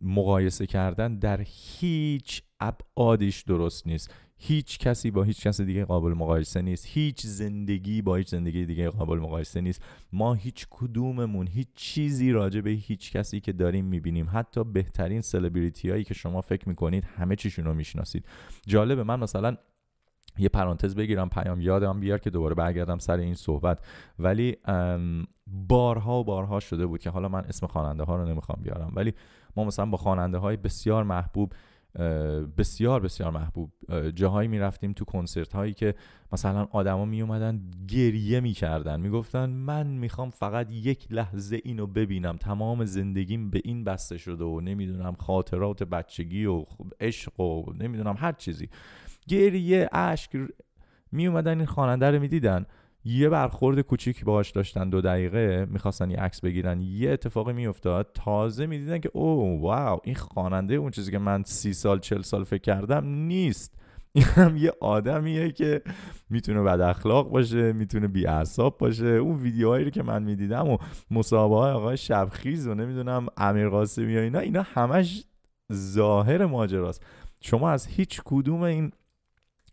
[0.00, 4.14] مقایسه کردن در هیچ ابعادش درست نیست.
[4.38, 6.86] هیچ کسی با هیچ کس دیگه قابل مقایسه نیست.
[6.88, 9.82] هیچ زندگی با هیچ زندگی دیگه قابل مقایسه نیست.
[10.12, 14.28] ما هیچ کدوممون هیچ چیزی راجع به هیچ کسی که داریم میبینیم.
[14.32, 18.24] حتی بهترین سلبریتی هایی که شما فکر میکنید همه چیشون رو میشناسید.
[18.66, 19.56] جالبه من مثلا
[20.38, 23.84] یه پرانتز بگیرم پیام یادم بیار که دوباره برگردم سر این صحبت.
[24.18, 24.56] ولی
[25.46, 28.92] بارها و بارها شده بود که حالا من اسم خواننده ها رو نمیخوام بیارم.
[28.96, 29.14] ولی
[29.56, 31.52] ما مثلا با خواننده های بسیار محبوب
[32.58, 33.70] بسیار بسیار محبوب
[34.14, 35.94] جاهایی می رفتیم تو کنسرت هایی که
[36.32, 41.86] مثلا آدما می اومدن گریه می کردن می گفتن من میخوام فقط یک لحظه اینو
[41.86, 46.64] ببینم تمام زندگیم به این بسته شده و نمیدونم خاطرات بچگی و
[47.00, 48.68] عشق و نمیدونم هر چیزی
[49.28, 50.30] گریه اشک
[51.12, 52.66] می اومدن این خواننده رو می دیدن
[53.08, 55.66] یه برخورد کوچیکی باهاش داشتن دو دقیقه.
[55.70, 56.80] میخواستن یه عکس بگیرن.
[56.80, 58.10] یه اتفاقی میافتاد.
[58.14, 62.44] تازه میدیدن که او واو این خواننده اون چیزی که من سی سال چل سال
[62.44, 63.74] فکر کردم نیست.
[64.12, 65.82] این هم یه آدمیه که
[66.30, 69.06] میتونه بد اخلاق باشه میتونه بی اعصاب باشه.
[69.06, 70.78] اون ویدیوهایی رو که من میدیدم و
[71.10, 75.24] مصاحبه های آقای شبخیز و نمیدونم امیر قاسمی و اینا اینا همش
[75.72, 77.06] ظاهر ماجراست.
[77.40, 78.92] شما از هیچ کدوم این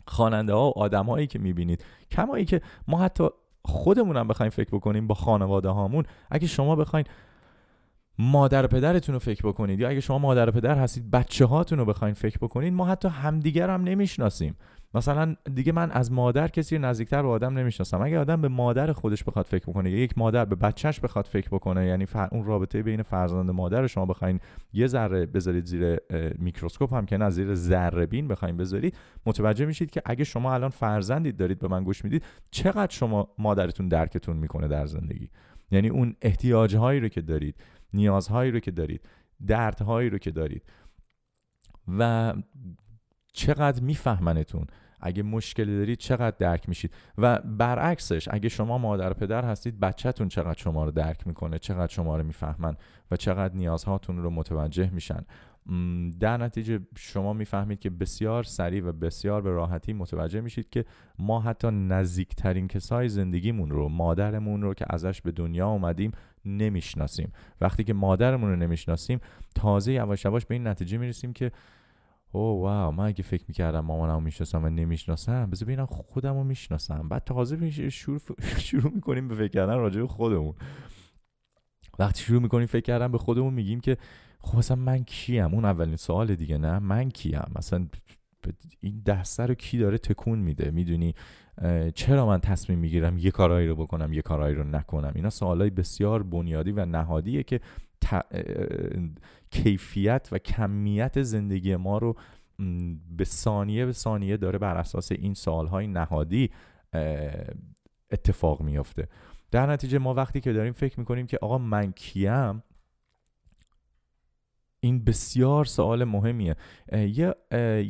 [0.07, 1.85] خواننده ها و آدمایی که میبینید.
[2.11, 3.27] کمایی که ما حتی
[3.65, 7.05] خودمون هم بخوایم فکر بکنیم با خانواده هامون اگه شما بخواین
[8.19, 12.13] مادر پدرتون رو فکر بکنید یا اگه شما مادر پدر هستید بچه هاتون رو بخواین
[12.13, 14.55] فکر بکنید ما حتی همدیگر هم نمیشناسیم.
[14.93, 18.01] مثلا دیگه من از مادر کسی نزدیکتر به آدم نمیشناسم.
[18.01, 21.49] اگه آدم به مادر خودش بخواد فکر بکنه یا یک مادر به بچهش بخواد فکر
[21.49, 22.27] بکنه یعنی فر...
[22.31, 24.39] اون رابطه بین فرزند مادر شما بخواین
[24.73, 25.97] یه ذره بذارید زیر
[26.37, 30.69] میکروسکوپ هم که نه زیر ذره بین بخواین بذارید متوجه میشید که اگه شما الان
[30.69, 35.29] فرزندید دارید به من گوش میدید چقدر شما مادرتون درکتون میکنه در زندگی؟
[35.71, 37.55] یعنی اون احتیاجهایی رو که دارید
[37.93, 39.01] نیازهایی رو که دارید
[39.47, 40.63] دردهایی رو که دارید.
[41.87, 42.33] و
[43.33, 44.67] چقدر میفهمنتون
[45.05, 50.59] اگه مشکلی دارید چقدر درک میشید؟ و برعکسش اگه شما مادر پدر هستید بچهتون چقدر
[50.59, 52.75] شما رو درک میکنه چقدر شما رو میفهمن
[53.11, 55.25] و چقدر نیازهاتون رو متوجه میشن؟
[56.19, 60.85] در نتیجه شما میفهمید که بسیار سریع و بسیار به راحتی متوجه میشید که
[61.19, 66.11] ما حتی نزدیکترین کسای زندگیمون رو مادرمون رو که ازش به دنیا اومدیم
[66.45, 67.33] نمیشناسیم.
[67.61, 69.19] وقتی که مادرمون رو نمیشناسیم
[69.55, 71.51] تازه یواش یواش به این نتیجه میرسیم که
[72.35, 77.09] او واو من اگه فکر میکردم مامانم میشناسم و نمیشناسم بذار ببینم خودم رو میشناسم
[77.09, 78.19] بعد تازه شروع,
[78.57, 80.53] شروع میکنیم به فکر کردن راجع به خودمون
[81.99, 83.97] وقتی شروع میکنیم فکر کردن به خودمون میگیم که
[84.39, 87.87] خب مثلا من کیم اون اولین سوال دیگه نه من کیم مثلا
[88.79, 91.15] این دسته رو کی داره تکون میده میدونی
[91.95, 96.23] چرا من تصمیم میگیرم یه کارایی رو بکنم یه کارایی رو نکنم اینا سوالای بسیار
[96.23, 97.59] بنیادی و نهادیه که
[99.53, 102.15] کیفیت و کمیت زندگی ما رو
[103.17, 106.49] به ثانیه به ثانیه داره بر اساس این سالهای نهادی
[108.11, 109.07] اتفاق میفته
[109.51, 112.63] در نتیجه ما وقتی که داریم فکر میکنیم که آقا من کیم
[114.79, 116.55] این بسیار سوال مهمیه.
[116.91, 117.35] یه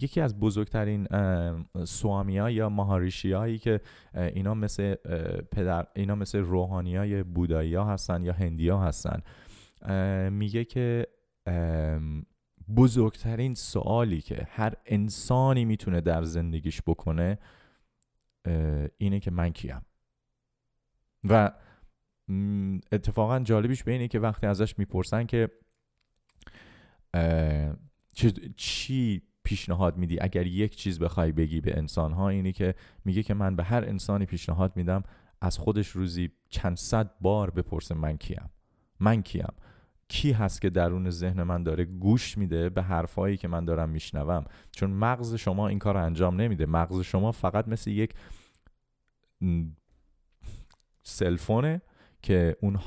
[0.02, 1.08] یکی از بزرگترین
[1.84, 3.82] سوامیا یا ماهاریشی هایی که
[4.16, 4.96] اینا مثل
[5.52, 9.22] پدر اینا مثل روحانی های بودایی ها هستن یا هندی ها هستن
[10.30, 11.08] میگه که
[12.76, 17.40] بزرگترین سوالی که هر انسانی میتونه در زندگیش بکنه
[18.98, 19.82] اینه که من کیم.
[21.24, 21.52] و
[22.92, 25.50] اتفاقا جالبیش به اینه که وقتی ازش میپرسن که
[28.56, 32.76] چی پیشنهاد میدی؟ اگر یک چیز بخوای بگی به انسان ها اینی که
[33.06, 35.04] میگه که من به هر انسانی پیشنهاد میدم
[35.42, 38.50] از خودش روزی چند صد بار بپرسه من کیم.
[39.00, 39.54] من کیم.
[40.08, 44.46] کی هست که درون ذهن من داره گوش میده به حرفایی که من دارم میشنوم؟
[44.72, 46.66] چون مغز شما این کار انجام نمیده.
[46.66, 48.14] مغز شما فقط مثل یک
[51.04, 51.82] سلفونه
[52.22, 52.80] که اون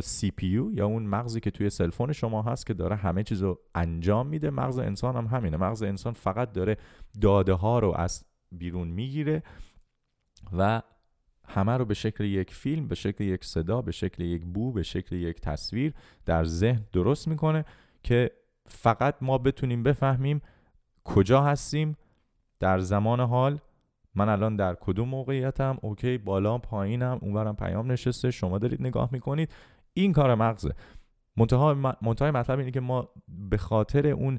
[0.00, 3.58] سی پی یو یا اون مغزی که توی سلفون شما هست که داره همه چیزو
[3.74, 4.50] انجام میده.
[4.50, 5.56] مغز انسان هم همینه.
[5.56, 6.76] مغز انسان فقط داره
[7.20, 9.42] داده ها رو از بیرون میگیره
[10.52, 10.82] و
[11.54, 14.82] همه رو به شکل یک فیلم به شکل یک صدا به شکل یک بو به
[14.82, 15.94] شکل یک تصویر
[16.26, 17.64] در ذهن درست میکنه
[18.02, 18.30] که
[18.66, 20.42] فقط ما بتونیم بفهمیم
[21.04, 21.96] کجا هستیم
[22.60, 23.58] در زمان حال
[24.14, 29.52] من الان در کدوم موقعیتم اوکی بالا پایینم اونورم پیام نشسته شما دارید نگاه میکنید
[29.92, 30.74] این کار مغزه
[31.36, 34.38] منتها منتهای مطلب اینه که ما به خاطر اون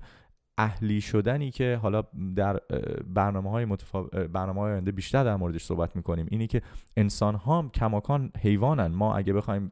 [0.61, 2.03] اهلی شدنی که حالا
[2.35, 2.59] در
[3.07, 4.03] برنامه های متفا...
[4.03, 6.27] برنامه های آینده بیشتر در موردش صحبت میکنیم.
[6.31, 6.61] اینی که
[6.97, 8.87] انسان ها کماکان حیوانن.
[8.87, 9.71] ما اگه بخوایم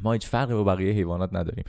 [0.00, 1.64] ما هیچ فرقی با بقیه حیوانات نداریم.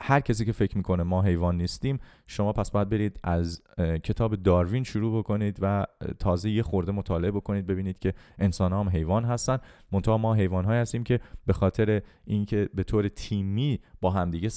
[0.00, 4.84] هر کسی که فکر میکنه ما حیوان نیستیم شما پس باید برید از کتاب داروین
[4.84, 5.86] شروع بکنید و
[6.18, 9.58] تازه یه خورده مطالعه بکنید ببینید که انسان هم حیوان هستن.
[9.92, 14.48] منتها ما حیوان های هستیم که به خاطر اینکه به طور تیمی با همدیگه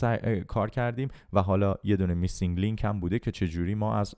[0.48, 4.16] کار کردیم و حالا یه دونه میسینگ لینک هم بوده که چجوری ما از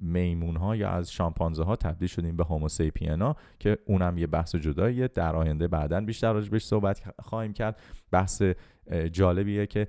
[0.00, 5.08] میمون ها یا از شامپانزه ها تبدیل شدیم به هوموسیپینا که اونم یه بحث جداییه
[5.08, 8.42] در آینده بعدا بیشتر راجع بهش صحبت خواهیم کرد بحث
[9.12, 9.88] جالبیه که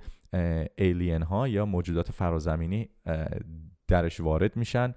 [0.78, 2.88] ایلین ها یا موجودات فرازمینی
[3.88, 4.94] درش وارد میشن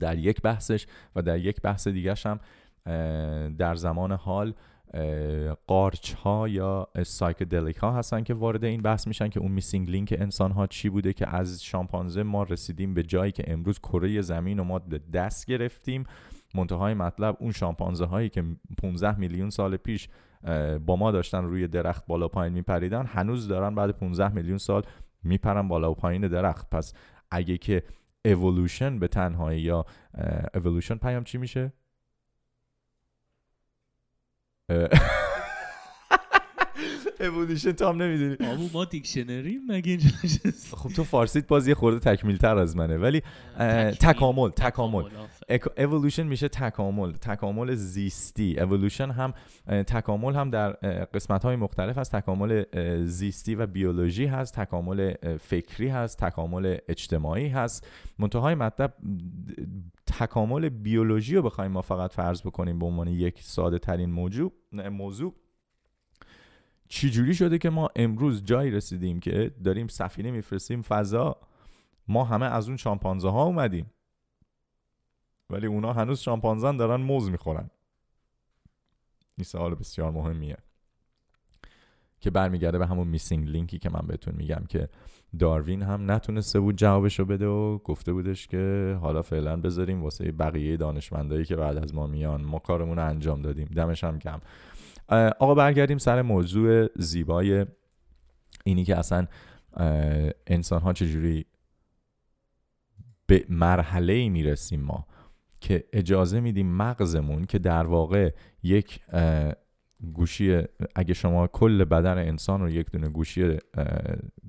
[0.00, 2.40] در یک بحثش و در یک بحث دیگرش هم
[3.56, 4.54] در زمان حال
[5.66, 10.14] قارچ ها یا سایکدلیک ها هستن که وارد این بحث میشن که اون میسینگ لینک
[10.18, 14.58] انسان ها چی بوده که از شامپانزه ما رسیدیم به جایی که امروز کره زمین
[14.58, 16.04] و ما به دست گرفتیم
[16.54, 18.44] منتهای مطلب اون شامپانزه هایی که
[18.82, 20.08] 15 میلیون سال پیش
[20.86, 24.82] با ما داشتن روی درخت بالا پایین میپریدن هنوز دارن بعد 15 میلیون سال
[25.22, 26.94] میپرن بالا و پایین درخت پس
[27.30, 27.82] اگه که
[28.24, 29.86] اِوولوشن به تنهایی یا
[30.54, 31.72] اِوولوشن پیام چی میشه
[34.70, 34.88] Uh,
[37.20, 40.08] اِوولوشن تو هم نمیدونی آبو ما دیکشنری مگه اینجا
[40.70, 43.22] خب تو فارسیت باز یه خورده تکمیل تر از منه ولی
[44.00, 45.04] تکامل تکامل
[45.76, 49.34] اِوولوشن میشه تکامل تکامل زیستی اِوولوشن هم
[49.66, 50.70] تکامل هم در
[51.14, 52.64] قسمت های مختلف از تکامل
[53.04, 57.86] زیستی و بیولوژی هست تکامل فکری هست تکامل اجتماعی هست
[58.18, 58.94] منتهای مطلب
[60.06, 65.34] تکامل بیولوژی رو بخوایم ما فقط فرض بکنیم به عنوان یک ساده ترین موضوع موضوع
[66.88, 71.36] چجوری شده که ما امروز جایی رسیدیم که داریم سفینه میفرستیم؟ فضا.
[72.08, 73.90] ما همه از اون شامپانزه ها اومدیم.
[75.50, 77.70] ولی اونا هنوز شامپانزن دارن موز میخورن.
[79.36, 80.56] این سوال بسیار مهمیه.
[82.20, 84.88] که برمیگرده به همون میسینگ لینکی که من بهتون میگم که
[85.38, 90.76] داروین هم نتونسته بود جوابشو بده و گفته بودش که حالا فعلا بذاریم واسه بقیه
[90.76, 92.42] دانشمندایی که بعد از ما میان.
[92.42, 93.68] ما کارمون رو انجام دادیم.
[93.76, 94.40] دمش هم کم
[95.38, 97.66] آقا برگردیم سر موضوع زیبای
[98.64, 99.26] اینی که اصلا
[100.46, 101.46] انسان ها چجوری
[103.26, 105.06] به مرحله ای میرسیم ما
[105.60, 109.00] که اجازه میدیم مغزمون که در واقع یک
[110.14, 110.62] گوشی
[110.94, 113.56] اگه شما کل بدن انسان رو یک دونه گوشی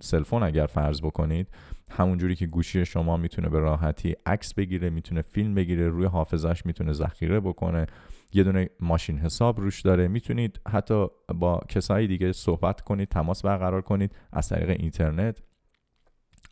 [0.01, 1.47] سلفون اگر فرض بکنید
[1.91, 6.93] همونجوری که گوشی شما میتونه به راحتی عکس بگیره میتونه فیلم بگیره روی حافظش میتونه
[6.93, 7.85] ذخیره بکنه
[8.33, 13.81] یه دونه ماشین حساب روش داره میتونید حتی با کسایی دیگه صحبت کنید تماس برقرار
[13.81, 15.41] کنید از طریق اینترنت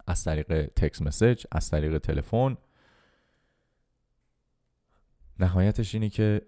[0.07, 2.57] از طریق تکس مسیج از طریق تلفن.
[5.39, 6.41] نهایتش اینه که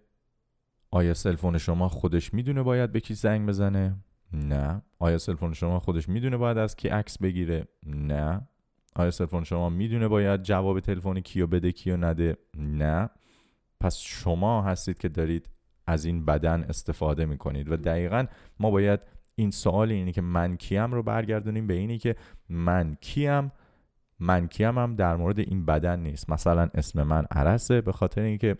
[0.91, 3.95] آیا سلفون شما خودش میدونه باید به کی زنگ بزنه؟
[4.33, 4.81] نه.
[4.99, 8.47] آیا سلفون شما خودش میدونه باید از کی عکس بگیره؟ نه.
[8.95, 13.09] آیا سلفون شما میدونه باید جواب تلفن کیو بده کیو نده؟ نه.
[13.79, 15.49] پس شما هستید که دارید
[15.87, 18.25] از این بدن استفاده میکنید و دقیقا
[18.59, 18.99] ما باید
[19.35, 22.15] این سوال اینی که من کیم رو برگردونیم به اینی که
[22.49, 23.51] من کیم
[24.19, 28.57] من کیم هم در مورد این بدن نیست مثلا اسم من عرسه به خاطر اینکه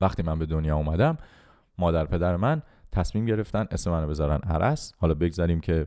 [0.00, 1.18] وقتی من به دنیا اومدم
[1.78, 4.92] مادر پدر من تصمیم گرفتن اسم منو بذارن عرس.
[4.98, 5.86] حالا بگذاریم که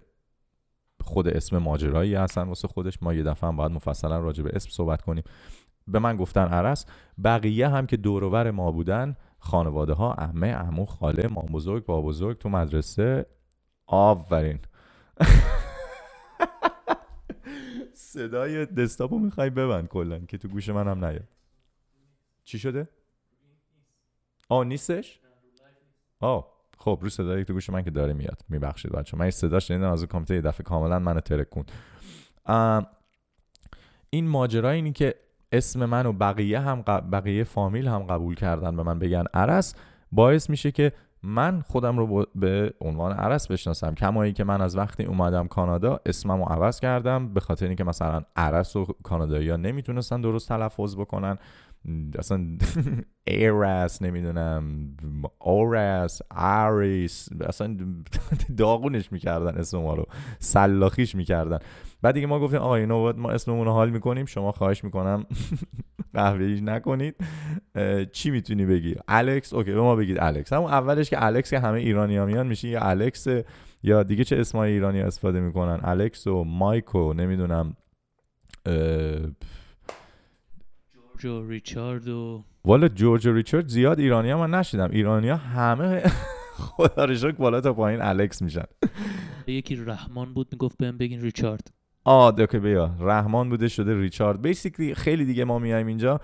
[1.02, 4.70] خود اسم ماجرایی هستن واسه خودش ما یه دفعه هم باید مفصلا راجع به اسم
[4.70, 5.24] صحبت کنیم.
[5.88, 6.86] به من گفتن عرس
[7.24, 12.38] بقیه هم که دورور ما بودن خانواده ها عمه عمو خاله مام بزرگ با بزرگ
[12.38, 13.26] تو مدرسه.
[13.88, 14.60] آفرین.
[17.94, 21.28] صدای دستاپو میخوای ببند کلا که تو گوش منم نیاد.
[22.44, 22.88] چی شده؟
[24.50, 25.20] آه نیستش
[26.20, 29.92] آه خب رو صدای تو گوش من که داره میاد میبخشید بچه من صدا شنیدم
[29.92, 31.66] از کامپیوتر یه دفعه کاملا منو ترکون
[34.10, 35.16] این ماجرا اینی که
[35.52, 36.82] اسم من و بقیه هم
[37.12, 39.76] بقیه فامیل هم قبول کردن به من بگن عرس
[40.12, 40.92] باعث میشه که
[41.24, 46.44] من خودم رو به عنوان عرس بشناسم کمایی که من از وقتی اومدم کانادا اسمم
[46.44, 51.38] رو عوض کردم به خاطر اینکه مثلا عرس و کانادایی ها نمیتونستن درست تلفظ بکنن
[52.18, 52.60] alltså en
[53.26, 57.78] Eras nämligen en um, Oras Aris اصلا
[58.58, 60.06] داغونش میکردن اسم ما رو
[60.40, 61.60] سلاخیش میکردن
[62.02, 65.26] بعد دیگه ما گفتیم آقا اینو ما اسممون رو حال میکنیم شما خواهش میکنم
[66.14, 67.16] قهوه‌ایش نکنید
[68.12, 71.80] چی میتونی بگی الکس اوکی به ما بگید الکس همون اولش که الکس که همه
[71.80, 73.28] ایرانی ها میان میشه یا الکس
[73.84, 77.76] یا دیگه چه اسمای ایرانی استفاده میکنن الکس و مایکو نمیدونم
[81.20, 86.04] جورجو ریچارد و والا جورج و ریچارد زیاد ایرانی ها من نشیدم ایرانی ها همه
[86.58, 88.64] خدا رو شکر بالا تا پایین الکس میشن
[89.48, 91.68] یکی رحمان بود میگفت بهم بگین ریچارد
[92.06, 96.22] آ اوکی بیا رحمان بوده شده ریچارد بیسیکلی خیلی دیگه ما میایم اینجا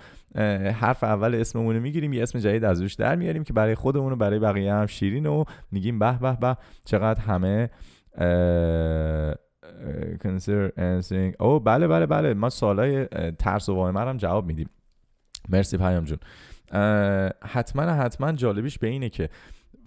[0.80, 4.12] حرف اول اسممون رو میگیریم یه اسم جدید از روش در میاریم که برای خودمون
[4.12, 7.70] و برای بقیه هم شیرین و میگیم به به به چقدر همه
[10.24, 10.72] کنسر
[11.40, 13.06] او بله بله بله ما سالای
[13.40, 14.70] ترس و وایمر هم جواب میدیم
[15.50, 16.18] مرسی پیام جون.
[17.44, 19.30] حتما حتما جالبیش به اینه که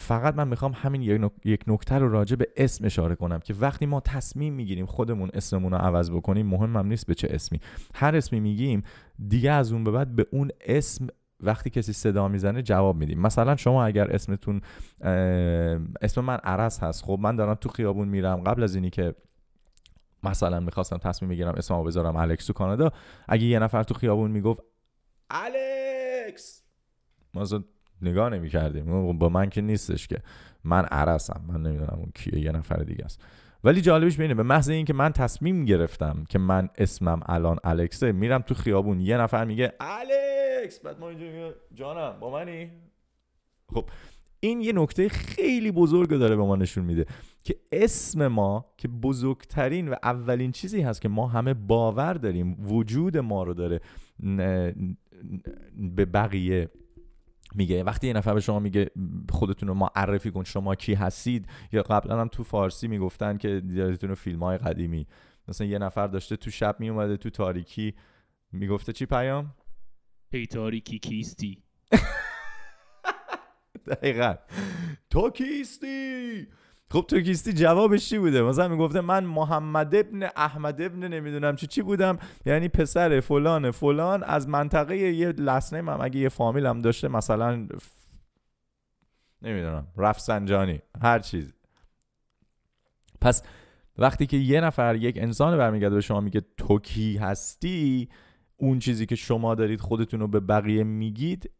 [0.01, 4.01] فقط من میخوام همین یک نکته رو راجع به اسم اشاره کنم که وقتی ما
[4.01, 7.61] تصمیم میگیریم خودمون اسممون رو عوض بکنیم مهمم نیست به چه اسمی.
[7.94, 8.83] هر اسمی میگیم
[9.29, 11.07] دیگه از اون به بعد به اون اسم
[11.40, 13.21] وقتی کسی صدا میزنه جواب میدیم.
[13.21, 14.61] مثلا شما اگر اسمتون
[16.03, 18.40] اسم من عرس هست خب من دارم تو خیابون میرم.
[18.40, 19.14] قبل از اینی که
[20.23, 22.92] مثلا میخواستم تصمیم بگیرم اسممو بذارم الکس تو کانادا
[23.29, 24.61] اگه یه نفر تو خیابون میگفت
[25.30, 26.62] الکس
[27.34, 27.64] ما اصلا
[28.02, 30.22] نگاه نمی کردیم با من که نیستش که
[30.64, 33.20] من عرسم من نمیدونم اون کیه یه نفر دیگه است
[33.64, 38.42] ولی جالبش بینه به محض اینکه من تصمیم گرفتم که من اسمم الان الکسه میرم
[38.42, 42.70] تو خیابون یه نفر میگه الکس بعد ما اینجا میگه جانم با منی
[43.74, 43.84] خب
[44.40, 47.06] این یه نکته خیلی بزرگ داره به ما نشون میده
[47.44, 53.16] که اسم ما که بزرگترین و اولین چیزی هست که ما همه باور داریم وجود
[53.16, 53.80] ما رو داره
[55.76, 56.70] به بقیه
[57.54, 58.90] میگه وقتی یه نفر به شما میگه
[59.31, 64.14] خودتون رو معرفی کن شما کی هستید؟ یا قبلا هم تو فارسی میگفتن که یادتون
[64.14, 65.07] فیلم های قدیمی.
[65.48, 67.94] مثلا یه نفر داشته تو شب میومده تو تاریکی
[68.52, 69.54] میگفته چی پیام؟
[70.33, 71.62] ای تاریکی کیستی.
[73.87, 74.35] دقیقا.
[75.11, 76.46] تو کیستی؟
[76.90, 81.83] خب توکیستی جوابش چی بوده؟ مثلا میگفته من محمد ابن احمد ابن نمیدونم چی چی
[81.83, 82.18] بودم.
[82.46, 87.66] یعنی پسر فلان فلان از منطقه یه لسنه من اگه یه فامیلم داشته مثلا
[89.42, 91.53] نمیدونم رفسنجانی هر چیز.
[93.20, 93.42] پس
[93.98, 98.09] وقتی که یه نفر یک انسان برمیگرده به شما میگه تو کی هستی
[98.57, 101.51] اون چیزی که شما دارید خودتون رو به بقیه میگید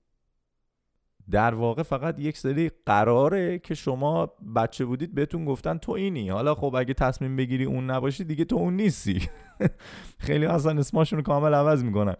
[1.31, 6.29] در واقع فقط یک سری قراره که شما بچه بودید بهتون گفتن تو اینی.
[6.29, 9.29] حالا خب اگه تصمیم بگیری اون نباشی دیگه تو اون نیستی.
[10.19, 12.17] خیلی اصلا اسمشون رو کامل عوض میکنن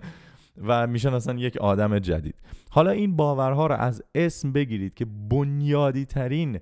[0.57, 2.35] و میشن اصلا یک آدم جدید.
[2.71, 6.61] حالا این باورها رو از اسم بگیرید که بنیادی ترین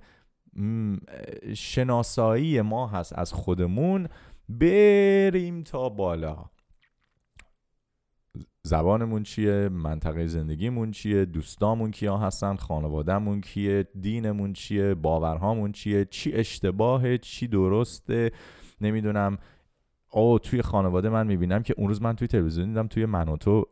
[1.55, 4.09] شناسایی ما هست از خودمون.
[4.49, 6.45] بریم تا بالا.
[8.67, 16.33] زبانمون چیه؟ منطقه زندگیمون چیه؟ دوستامون کیا هستن؟ خانوادهمون کیه؟ دینمون چیه؟ باورهامون چیه؟ چی
[16.33, 18.31] اشتباهه؟ چی درسته؟
[18.81, 19.39] نمیدونم.
[20.13, 23.37] او توی خانواده من میبینم که اون روز من توی تلویزیون دیدم توی من و
[23.37, 23.65] تو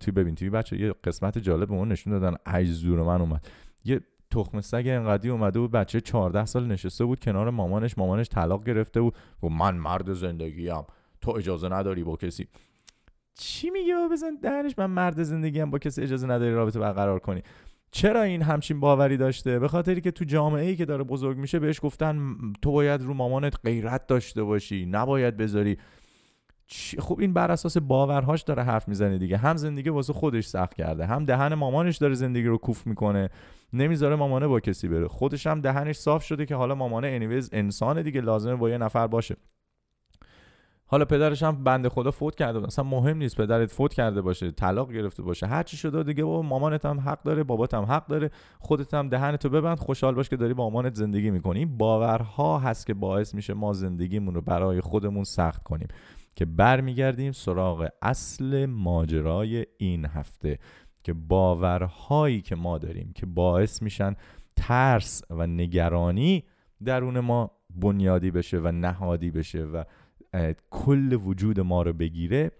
[0.00, 2.36] توی ببین توی بچه یه قسمت جالب اون نشون دادن.
[2.46, 3.46] عجز زور من اومد.
[3.84, 4.00] یه
[4.30, 7.98] تخم سگ انقدی اومده بود بچه 14 سال نشسته بود کنار مامانش.
[7.98, 10.82] مامانش طلاق گرفته بود و من مرد زندگیم.
[11.20, 12.46] تو اجازه نداری با کسی.
[13.40, 14.78] چی میگه و بزن درش.
[14.78, 17.42] من مرد زندگی هم با کسی اجازه نداری رابطه برقرار کنی.
[17.90, 21.58] چرا این همچین باوری داشته؟ به خاطری که تو جامعه ای که داره بزرگ میشه
[21.58, 25.78] بهش گفتن تو باید رو مامانت غیرت داشته باشی نباید بذاری.
[26.98, 29.36] خب این بر اساس باورهاش داره حرف میزنه دیگه.
[29.36, 33.30] هم زندگی واسه خودش سخت کرده هم دهن مامانش داره زندگی رو کوف میکنه.
[33.72, 35.08] نمیذاره مامانه با کسی بره.
[35.08, 39.06] خودش هم دهنش صاف شده که حالا مامانه انیویز انسانه دیگه لازمه با یه نفر
[39.06, 39.36] باشه.
[40.90, 44.50] حالا پدرش هم بنده خدا فوت کرده بود اصلا مهم نیست پدرت فوت کرده باشه
[44.50, 48.06] طلاق گرفته باشه هر چی شده دیگه بابا مامانت هم حق داره بابات هم حق
[48.06, 52.58] داره خودت هم دهنتو ببند خوشحال باش که داری با مامانت زندگی میکنی این باورها
[52.58, 55.88] هست که باعث میشه ما زندگیمون رو برای خودمون سخت کنیم
[56.34, 60.58] که برمیگردیم سراغ اصل ماجرای این هفته
[61.02, 64.16] که باورهایی که ما داریم که باعث میشن
[64.56, 66.44] ترس و نگرانی
[66.84, 69.84] درون ما بنیادی بشه و نهادی بشه و
[70.70, 72.50] کل وجود ما رو بگیره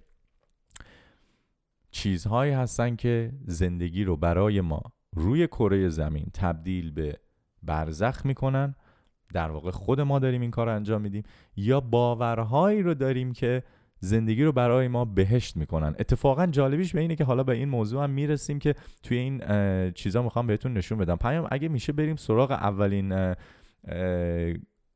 [1.90, 7.16] چیزهایی هستن که زندگی رو برای ما روی کره زمین تبدیل به
[7.62, 8.74] برزخ میکنن.
[9.34, 11.22] در واقع خود ما داریم این کار رو انجام میدیم.
[11.56, 13.62] یا باورهایی رو داریم که
[14.00, 15.94] زندگی رو برای ما بهشت میکنن.
[15.98, 19.42] اتفاقا جالبیش به اینه که حالا به این موضوع هم میرسیم که توی این
[19.92, 21.16] چیزا میخوام بهتون نشون بدم.
[21.16, 23.34] پیام اگه میشه بریم سراغ اولین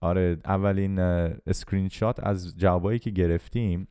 [0.04, 3.88] آره اولین اسکرین شات از جوابایی که گرفتیم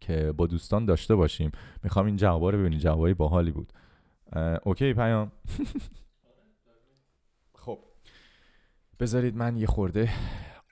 [0.00, 1.50] که با دوستان داشته باشیم.
[1.82, 3.72] میخوام این جوابا رو ببینید جوابای باحالی بود.
[4.62, 5.32] اوکی پیام.
[7.62, 7.78] خب.
[9.00, 10.10] بذارید من یه خورده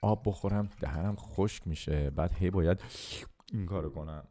[0.01, 0.69] آب بخورم.
[0.79, 2.09] دهنم خشک میشه.
[2.09, 2.81] بعد هی باید
[3.53, 4.23] این کارو کنم.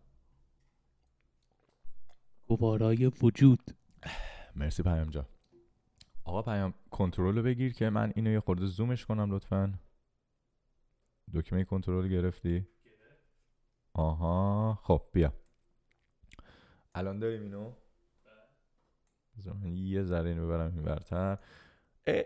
[2.48, 3.60] گوارای وجود.
[4.56, 5.26] مرسی پیام جان.
[6.24, 9.72] آقا پیام کنترل رو بگیر که من اینو یه خورده زومش کنم لطفاً.
[11.34, 12.66] دکمه کنترل گرفتی
[13.92, 15.32] آها خب بیا
[16.94, 17.72] الان داریم اینو
[19.38, 21.38] بذار من یه ذره اینو ببرم این برتر
[22.06, 22.24] اه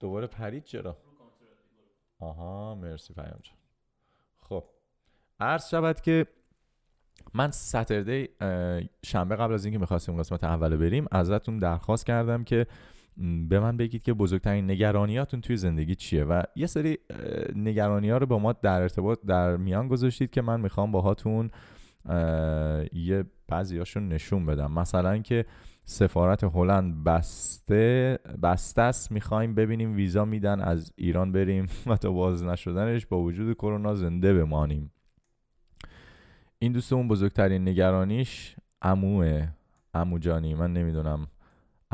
[0.00, 0.96] دوباره پرید چرا
[2.18, 3.56] آها مرسی پیام جان
[4.36, 4.64] خب
[5.40, 6.26] عرض شود که
[7.34, 8.28] من ساتردی
[9.04, 12.66] شنبه قبل از اینکه میخواستیم قسمت اول بریم ازتون درخواست کردم که
[13.48, 16.98] به من بگید که بزرگترین نگرانیاتون توی زندگی چیه و یه سری
[17.56, 21.50] نگرانی ها رو با ما در ارتباط در میان گذاشتید که من میخوام باهاتون
[22.92, 24.72] یه بعضی هاشون نشون بدم.
[24.72, 25.44] مثلا که
[25.84, 32.44] سفارت هلند بسته بسته است میخوایم ببینیم ویزا میدن از ایران بریم و تا باز
[32.44, 34.92] نشدنش با وجود کرونا زنده بمانیم.
[36.58, 39.48] این دوستمون بزرگترین نگرانیش عموه
[39.94, 40.54] عمو جانی.
[40.54, 41.26] من نمیدونم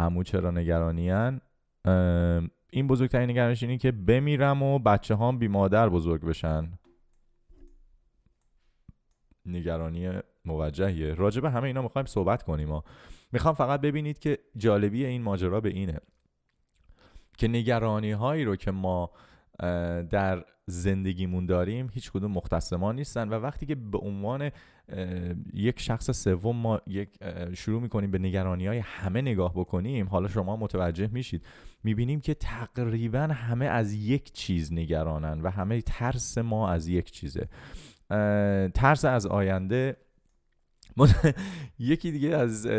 [0.00, 1.40] عمو چرا نگرانیان
[2.72, 6.72] این بزرگترین نگرانش اینه که بمیرم و بچه هم بی مادر بزرگ بشن.
[9.46, 10.10] نگرانی
[10.44, 12.84] موجهیه راجع به همه اینا میخوایم صحبت کنیم ما
[13.32, 16.00] میخوام فقط ببینید که جالبی این ماجرا به اینه.
[17.38, 19.10] که نگرانی هایی رو که ما
[20.10, 24.50] در زندگیمون داریم هیچ کدوم مختص ما نیستن و وقتی که به عنوان
[25.52, 27.08] یک شخص سوم ما یک
[27.54, 30.08] شروع میکنیم به نگرانی های همه نگاه بکنیم.
[30.08, 31.46] حالا شما متوجه میشید.
[31.84, 37.48] میبینیم که تقریبا همه از یک چیز نگرانن و همه ترس ما از یک چیزه.
[38.74, 39.96] ترس از آینده.
[41.78, 42.66] یکی دیگه از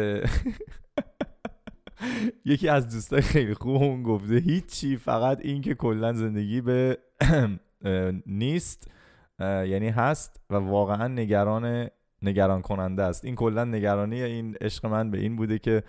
[2.45, 6.97] یکی از دوستای خیلی خوبمون گفته هیچی فقط این که کلا زندگی به
[8.25, 8.91] نیست
[9.39, 11.89] یعنی هست و واقعا نگران
[12.21, 13.25] نگران کننده است.
[13.25, 15.83] این کلا نگرانی این عشق من به این بوده که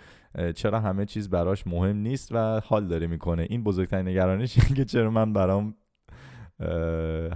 [0.55, 3.47] چرا همه چیز براش مهم نیست و حال داره میکنه.
[3.49, 5.75] این بزرگترین نگرانیش اینه که چرا من برام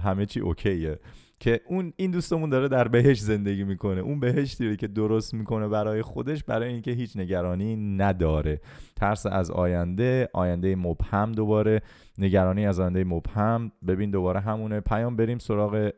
[0.04, 0.98] همه چی اوکیه.
[1.40, 4.00] که اون این دوستمون داره در بهش زندگی میکنه.
[4.00, 8.60] اون بهشتی رو که درست میکنه برای خودش برای اینکه هیچ نگرانی نداره.
[8.96, 11.82] ترس از آینده آینده مبهم دوباره.
[12.18, 13.72] نگرانی از آینده مبهم.
[13.86, 14.80] ببین دوباره همونه.
[14.80, 15.90] پیام بریم سراغ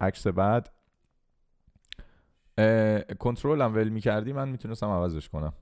[0.00, 0.70] عکس بعد.
[3.18, 5.52] کنترلم ول میکردی من میتونستم عوضش کنم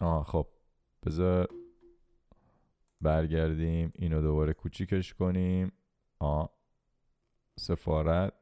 [0.00, 0.46] آه خب
[1.06, 1.48] بذار
[3.00, 5.72] برگردیم اینو دوباره کوچیکش کنیم
[6.18, 6.46] آ
[7.58, 8.32] سفارت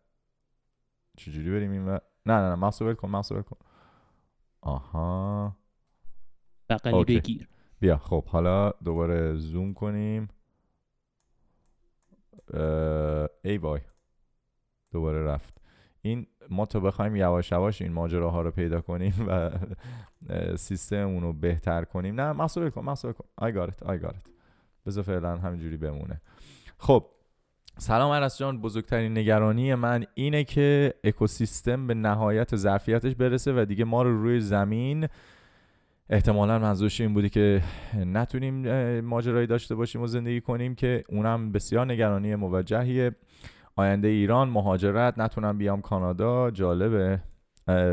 [1.17, 3.57] چجوری بریم این و نه نه نه مقصو بل کن مقصو بل کن
[4.61, 5.57] آها
[6.69, 7.49] بقلی بگیر
[7.81, 10.29] بیا خب حالا دوباره زوم کنیم
[12.55, 13.29] اه...
[13.45, 13.81] ای وای
[14.95, 15.55] دوباره رفت
[16.03, 19.51] این ما تا بخوایم یواش یواش این ماجراها رو پیدا کنیم و
[20.57, 24.22] سیستممون رو بهتر کنیم نه مسئول کن مسئول کن آی گارت آی گارت
[24.86, 26.20] بذار فعلا همینجوری بمونه
[26.78, 27.07] خب
[27.78, 33.84] سلام عرس جان بزرگترین نگرانی من اینه که اکوسیستم به نهایت ظرفیتش برسه و دیگه
[33.84, 35.09] ما رو روی زمین
[36.11, 37.62] احتمالا منظورش این بودی که
[37.95, 43.12] نتونیم ماجرایی داشته باشیم و زندگی کنیم که اونم بسیار نگرانی موجهیه
[43.77, 47.20] آینده ایران مهاجرت نتونم بیام کانادا جالبه.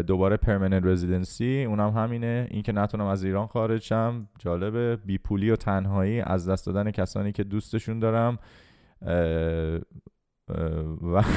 [0.08, 2.48] دوباره پرمننت رزیدنسی اونم همینه.
[2.52, 4.96] اینکه نتونم از ایران خارج شم جالبه.
[4.96, 8.40] بیپولی و تنهایی از دست دادن کسانی که دوستشون دارم.
[11.14, 11.24] و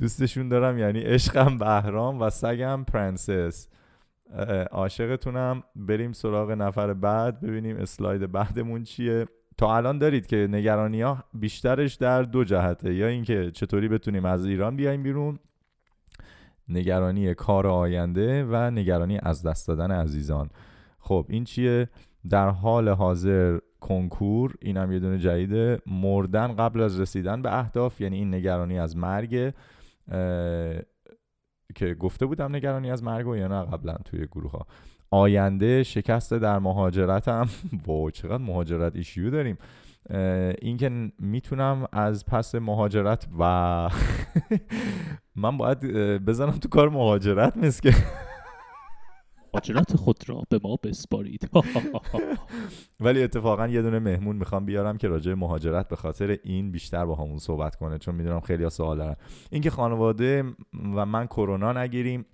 [0.00, 3.68] دوستشون دارم یعنی عشقم بهرام و سگم پرنسس.
[4.70, 5.62] عاشقتونم.
[5.76, 9.26] بریم سراغ نفر بعد ببینیم اسلاید بعدمون چیه.
[9.58, 14.46] تا الان دارید که نگرانی ها بیشترش در دو جهته یا اینکه چطوری بتونیم از
[14.46, 15.38] ایران بیایم بیرون
[16.68, 20.50] نگرانی کار آینده و نگرانی از دست دادن عزیزان.
[20.98, 21.88] خب این چیه؟
[22.30, 28.16] در حال حاضر کنکور اینم یه دونه جدیده مردن قبل از رسیدن به اهداف یعنی
[28.16, 29.54] این نگرانی از مرگ
[31.74, 34.66] که گفته بودم نگرانی از مرگ و یا نه قبلا توی گروه ها
[35.10, 37.48] آینده شکست در مهاجرت هم.
[37.86, 39.58] با چقدر مهاجرت ایشیو داریم.
[40.62, 43.90] اینکه میتونم از پس مهاجرت و
[45.36, 45.80] من باید
[46.24, 47.94] بزنم تو کار مهاجرت نیست که
[49.54, 51.50] مهاجرت خود را به ما بسپارید.
[53.00, 57.14] ولی اتفاقا یه دونه مهمون میخوام بیارم که راجع مهاجرت به خاطر این بیشتر با
[57.14, 59.16] همون صحبت کنه چون میدونم خیلی سوال دارن.
[59.50, 60.44] اینکه خانواده
[60.94, 62.26] و من کرونا نگیریم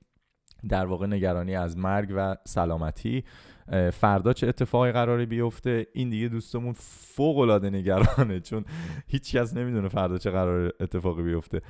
[0.68, 3.24] در واقع نگرانی از مرگ و سلامتی
[3.92, 8.64] فردا چه اتفاقی قراره بیفته؟ این دیگه دوستمون فوق العاده نگرانه چون
[9.06, 11.60] هیچکس نمیدونه فردا چه قرار اتفاقی بیفته.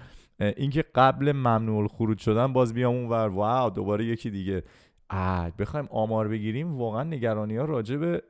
[0.40, 4.62] اینکه قبل ممنوع الخروج شدن باز بیام اونور واو دوباره یکی دیگه.
[5.10, 8.22] آ بخوایم آمار بگیریم واقعا نگرانی ها راجع به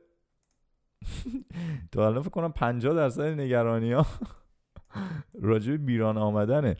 [1.91, 4.05] تو الان فکر کنم 50 درصد نگرانی ها
[5.41, 6.75] راجع به بیران آمدنه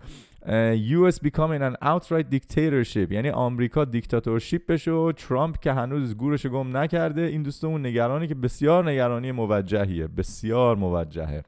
[0.76, 6.45] یو US becoming an outright dictatorship یعنی آمریکا دیکتاتورشیپ بشه و ترامپ که هنوز گورش
[6.45, 11.43] گم نکرده این دوستمون نگرانی که بسیار نگرانی موجهیه بسیار موجهه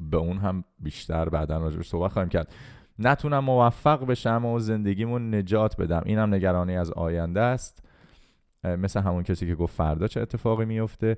[0.00, 2.54] به اون هم بیشتر بعدا راجع صحبت خواهیم کرد
[2.98, 7.83] نتونم موفق بشم و زندگیمون نجات بدم اینم نگرانی از آینده است
[8.64, 11.16] مثل همون کسی که گفت فردا چه اتفاقی میفته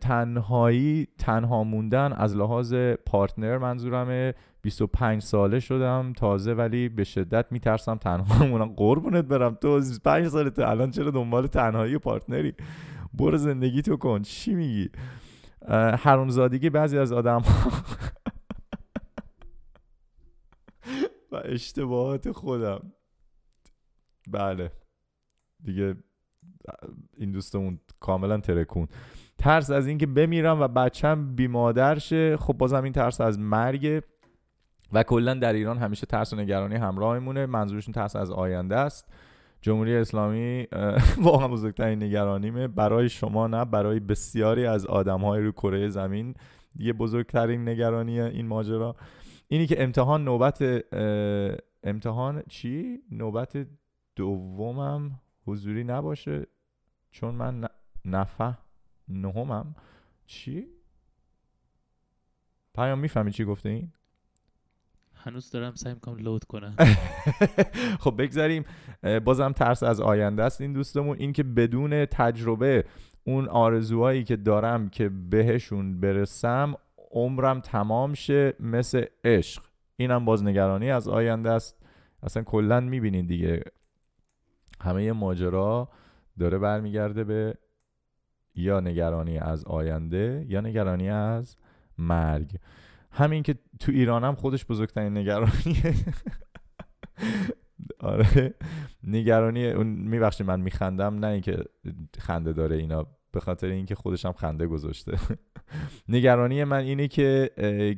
[0.00, 2.74] تنهایی تنها موندن از لحاظ
[3.06, 9.80] پارتنر منظورمه 25 ساله شدم تازه ولی به شدت میترسم تنها مونم قربونت برم تو
[10.04, 12.54] 5 سالته الان چرا دنبال تنهایی و پارتنری
[13.14, 14.90] برو زندگی تو کن چی میگی
[15.98, 17.42] حرومزادگی بعضی از آدم
[21.32, 22.92] و اشتباهات خودم
[24.30, 24.72] بله
[25.64, 25.96] دیگه
[27.18, 28.88] این دوستمون کاملا ترکون
[29.38, 34.02] ترس از اینکه بمیرم و بچم بیمادر شه خب بازم این ترس از مرگ
[34.92, 39.08] و کلا در ایران همیشه ترس و نگرانی همراهمونه منظورشون ترس از آینده است
[39.60, 40.66] جمهوری اسلامی
[41.22, 46.34] واقعا بزرگترین نگرانیمه برای شما نه برای بسیاری از آدمهای رو کره زمین
[46.76, 48.96] دیگه بزرگترین نگرانی این ماجرا
[49.48, 50.84] اینی که امتحان نوبت
[51.82, 53.66] امتحان چی نوبت
[54.16, 56.46] دومم حضوری نباشه
[57.10, 57.68] چون من
[58.04, 58.58] نفه
[59.08, 59.74] نهمم
[60.26, 60.66] چی؟
[62.74, 63.92] پیام میفهمی چی گفته این؟
[65.14, 66.76] هنوز دارم سعی میکنم لود کنم
[68.00, 68.64] خب بگذاریم
[69.24, 72.84] بازم ترس از آینده است این دوستمون اینکه بدون تجربه
[73.24, 76.74] اون آرزوهایی که دارم که بهشون برسم
[77.10, 79.62] عمرم تمام شه مثل عشق
[79.96, 81.76] اینم باز نگرانی از آینده است
[82.22, 83.62] اصلا کلا میبینین دیگه
[84.80, 85.88] همه ماجرا
[86.38, 87.54] داره برمیگرده به
[88.54, 91.56] یا نگرانی از آینده یا نگرانی از
[91.98, 92.56] مرگ
[93.10, 95.94] همین که تو ایران هم خودش بزرگترین نگرانیه
[98.00, 98.54] آره
[99.04, 101.64] نگرانی اون میبخشید من میخندم نه اینکه
[102.18, 105.18] خنده داره اینا به خاطر اینکه خودش هم خنده گذاشته
[106.08, 107.50] نگرانی من اینه که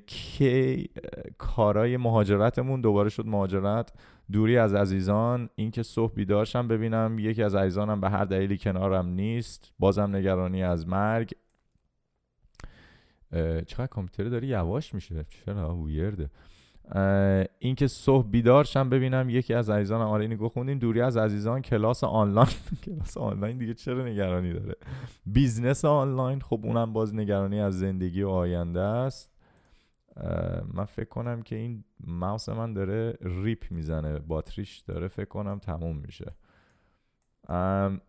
[0.07, 0.89] کی
[1.39, 3.93] کارای مهاجرتمون دوباره شد مهاجرت
[4.33, 9.73] دوری از عزیزان اینکه صبح بیدارشم ببینم یکی از عزیزانم به هر دلیلی کنارم نیست
[9.79, 11.33] بازم نگرانی از مرگ.
[13.67, 15.25] چقدر کامپیوتر داری؟ یواش میشه.
[15.29, 16.31] چرا؟ ویرده.
[17.59, 20.79] اینکه صبح بیدار شم ببینم یکی از عزیزانم آره اینو گفتیم.
[20.79, 22.49] دوری از عزیزان کلاس آنلاین.
[22.85, 24.75] کلاس آنلاین دیگه چرا نگرانی داره؟
[25.27, 29.40] بیزنس آنلاین خب اونم باز نگرانی از زندگی و آینده است.
[30.75, 35.97] من فکر کنم که این ماوس من داره ریپ میزنه باتریش داره فکر کنم تموم
[35.97, 36.35] میشه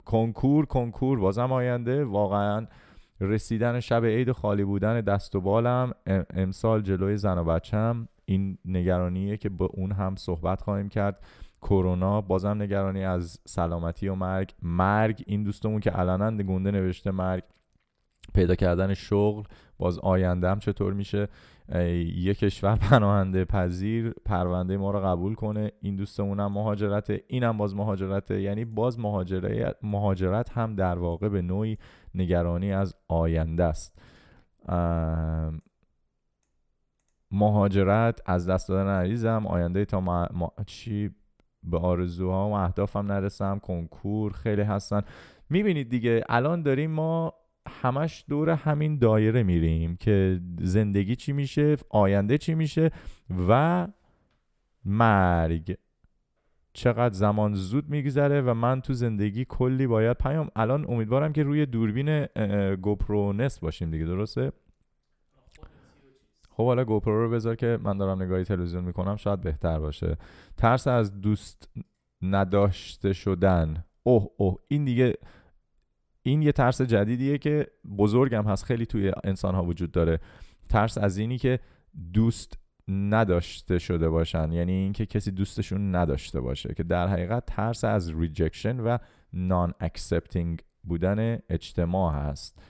[0.05, 2.67] کنکور کنکور بازم آینده واقعا
[3.21, 5.93] رسیدن شب عید خالی بودن دست و بالم
[6.33, 11.23] امسال جلوی زن و بچم این نگرانیه که با اون هم صحبت خواهیم کرد
[11.61, 17.43] کرونا بازم نگرانی از سلامتی و مرگ مرگ این دوستمون که علنا گنده نوشته مرگ
[18.33, 19.43] پیدا کردن شغل
[19.77, 21.27] باز آیندهم چطور میشه
[21.75, 25.71] یک کشور پناهنده پذیر پرونده ما رو قبول کنه.
[25.81, 31.77] این دوستمونم مهاجرت اینم باز مهاجرت یعنی باز مهاجرت مهاجرت هم در واقع به نوعی
[32.15, 34.01] نگرانی از آینده است.
[37.31, 39.47] مهاجرت از دست دادن عزیزم.
[39.47, 40.27] آینده تا ما...
[40.33, 40.53] ما...
[40.65, 41.11] چی؟
[41.63, 43.59] به آرزوها و اهدافم نرسم.
[43.59, 45.01] کنکور خیلی هستن.
[45.49, 47.33] میبینید دیگه الان داریم ما
[47.69, 52.91] همش دور همین دایره میریم که زندگی چی میشه آینده چی میشه
[53.47, 53.87] و
[54.85, 55.77] مرگ.
[56.73, 60.49] چقدر زمان زود میگذره و من تو زندگی کلی باید پیام.
[60.55, 62.25] الان امیدوارم که روی دوربین
[62.75, 64.51] گوپرو نس باشیم دیگه درسته؟
[66.49, 70.17] خب حالا گوپرو رو بذار که من دارم نگاهی تلویزیون میکنم شاید بهتر باشه.
[70.57, 71.69] ترس از دوست
[72.21, 73.83] نداشته شدن.
[74.03, 75.13] اوه اوه این دیگه
[76.23, 77.67] این یه ترس جدیدیه که
[77.97, 80.19] بزرگم هست خیلی توی انسان ها وجود داره.
[80.69, 81.59] ترس از اینی که
[82.13, 82.57] دوست
[82.87, 84.51] نداشته شده باشن.
[84.51, 88.97] یعنی اینکه کسی دوستشون نداشته باشه که در حقیقت ترس از ریجکشن و
[89.33, 92.61] نان اکسپتینگ بودن اجتماع هست.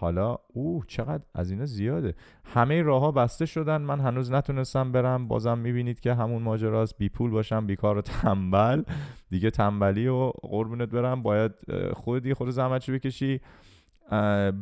[0.00, 2.14] حالا اوه چقدر از اینا زیاده.
[2.44, 3.76] همه راه ها بسته شدن.
[3.76, 5.28] من هنوز نتونستم برم.
[5.28, 6.98] بازم میبینید که همون ماجراست.
[6.98, 8.82] بی پول باشم بیکار و تنبل.
[9.30, 11.22] دیگه تنبلی و قربونت برم.
[11.22, 11.52] باید
[11.92, 13.40] خودی خود زحمت بکشی.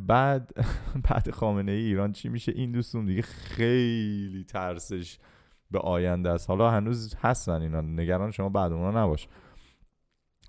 [0.06, 0.52] بعد
[1.10, 5.18] بعد خامنه ای ایران چی میشه؟ این دوستون دیگه خیلی ترسش
[5.70, 6.50] به آینده است.
[6.50, 7.80] حالا هنوز هستن اینا.
[7.80, 9.28] نگران شما بعد اونا نباش.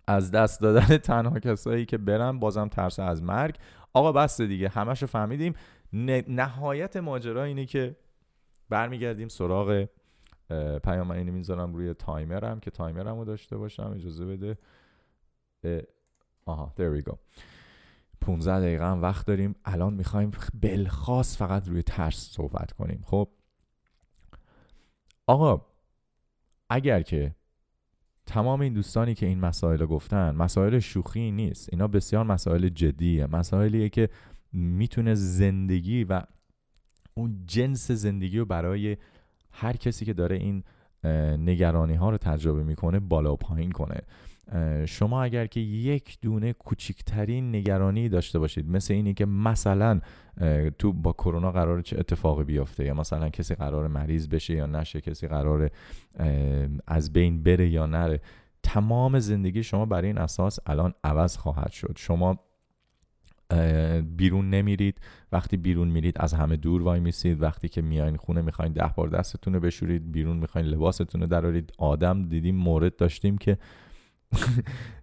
[0.08, 3.56] از دست دادن تنها کسایی که برن بازم ترس از مرگ.
[3.93, 5.54] آقا بس دیگه همش فهمیدیم.
[6.28, 7.95] نهایت ماجرا اینه که
[8.70, 9.88] برمیگردیم سراغ
[10.84, 14.58] پیام اینو میذارم روی تایمرم که تایمرم رو داشته باشم اجازه بده.
[16.45, 17.16] آها there we go.
[18.22, 19.56] 15 دقیقه هم وقت داریم.
[19.66, 20.32] الان میخوایم
[20.62, 23.01] بلخاص فقط روی ترس صحبت کنیم.
[23.06, 23.30] خب؟
[25.28, 25.66] آقا
[26.70, 27.36] اگر که
[28.26, 31.69] تمام این دوستانی که این مسائل رو گفتن مسائل شوخی نیست.
[31.71, 33.28] اینا بسیار مسائل جدیه.
[33.28, 34.09] مسائلیه که
[34.53, 36.21] میتونه زندگی و
[37.13, 38.97] اون جنس زندگی رو برای
[39.51, 40.63] هر کسی که داره این
[41.38, 44.01] نگرانی ها رو تجربه میکنه بالا و پایین کنه.
[44.86, 50.02] شما اگر که یک دونه کوچکترین نگرانی داشته باشید مثل اینی که مثلا
[50.80, 55.02] تو با کرونا قرار چه اتفاقی بیفته یا مثلا کسی قرار مریض بشه یا نشه
[55.02, 55.72] کسی قرار
[56.88, 58.22] از بین بره یا نره؟
[58.64, 61.94] تمام زندگی شما برای این اساس الان عوض خواهد شد.
[61.98, 62.39] شما
[64.18, 65.02] بیرون نمیرید.
[65.32, 67.41] وقتی بیرون میرید از همه دور وای میسید.
[67.41, 70.12] وقتی که میاین خونه میخواین ده بار دستتون رو بشورید.
[70.12, 71.74] بیرون میخواین لباستون رو درارید.
[71.78, 73.58] آدم دیدیم مورد داشتیم که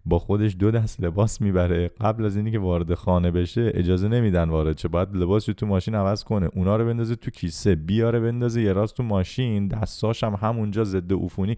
[0.07, 1.91] با خودش دو دست لباس میبره.
[2.01, 6.25] قبل از اینکه وارد خانه بشه اجازه نمیدن وارد چه باید لباس تو ماشین عوض
[6.25, 6.49] کنه.
[6.55, 7.75] اونا رو بندازه تو کیسه.
[7.75, 8.63] بیاره بندازه.
[8.63, 9.69] یه راست تو ماشین.
[9.69, 11.57] دستاش هم همونجا ضد عفونی.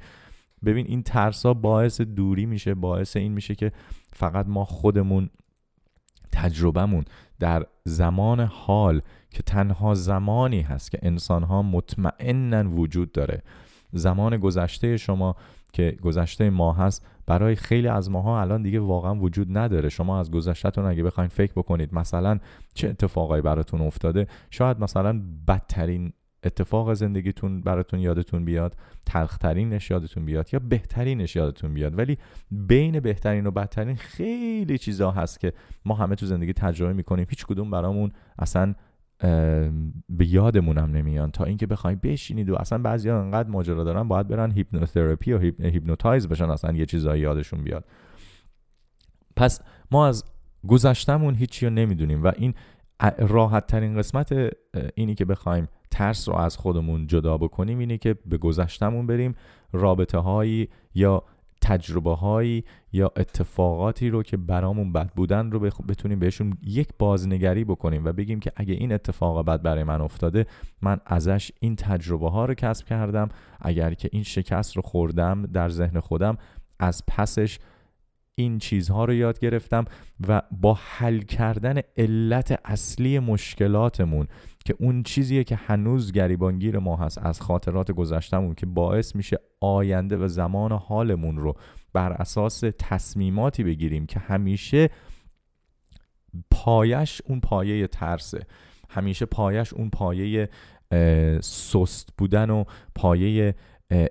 [0.64, 2.74] ببین این ترسا باعث دوری میشه.
[2.74, 3.72] باعث این میشه که
[4.12, 5.30] فقط ما خودمون
[6.32, 7.04] تجربهمون
[7.38, 9.00] در زمان حال
[9.30, 13.42] که تنها زمانی هست که انسان ها مطمئنن وجود داره.
[13.92, 15.36] زمان گذشته شما
[15.72, 19.88] که گذشته ما هست برای خیلی از ماها الان دیگه واقعا وجود نداره.
[19.88, 22.38] شما از گذشتهتون اگه بخواید فکر بکنید مثلا
[22.74, 26.12] چه اتفاقایی براتون افتاده شاید مثلا بدترین
[26.44, 31.98] اتفاق زندگیتون براتون یادتون بیاد تلخترینش یادتون بیاد یا بهترینش یادتون بیاد.
[31.98, 32.18] ولی
[32.50, 35.52] بین بهترین و بدترین خیلی چیزا هست که
[35.84, 37.26] ما همه تو زندگی تجربه میکنیم.
[37.30, 38.74] هیچ کدوم برامون اصلا
[40.08, 44.28] به یادمون هم نمیان تا اینکه بخوایم بشینید و اصلا بعضیا انقدر ماجرا دارن باید
[44.28, 47.84] برن هیپنوتراپی و هیپنوتایز بشن اصلا یه چیزایی یادشون بیاد
[49.36, 49.60] پس
[49.90, 50.24] ما از
[50.68, 52.54] گذشتمون هیچی رو نمیدونیم و این
[53.18, 54.52] راحت ترین قسمت
[54.94, 59.34] اینی که بخوایم ترس رو از خودمون جدا بکنیم اینه که به گذشتمون بریم
[59.72, 61.22] رابطه هایی یا
[61.62, 68.04] تجربه هایی یا اتفاقاتی رو که برامون بد بودن رو بتونیم بهشون یک بازنگری بکنیم
[68.04, 70.46] و بگیم که اگه این اتفاق بد برای من افتاده
[70.82, 73.28] من ازش این تجربه ها رو کسب کردم.
[73.60, 76.36] اگر که این شکست رو خوردم در ذهن خودم
[76.78, 77.58] از پسش
[78.34, 79.84] این چیزها رو یاد گرفتم
[80.28, 84.26] و با حل کردن علت اصلی مشکلاتمون
[84.64, 90.16] که اون چیزیه که هنوز گریبانگیر ما هست از خاطرات گذشتمون که باعث میشه آینده
[90.16, 91.54] و زمان و حالمون رو
[91.92, 94.90] بر اساس تصمیماتی بگیریم که همیشه
[96.50, 98.46] پایش اون پایه ترسه.
[98.90, 100.48] همیشه پایش اون پایه
[101.40, 102.64] سست بودن و
[102.94, 103.54] پایه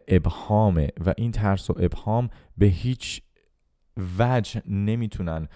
[0.07, 3.21] ابهامه و این ترس و ابهام به هیچ
[4.19, 5.47] وجه نمیتونن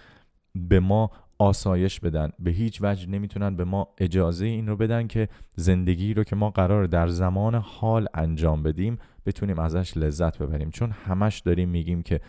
[0.54, 5.28] به ما آسایش بدن به هیچ وجه نمیتونن به ما اجازه این رو بدن که
[5.56, 10.90] زندگی رو که ما قرار در زمان حال انجام بدیم بتونیم ازش لذت ببریم چون
[10.90, 12.20] همش داریم میگیم که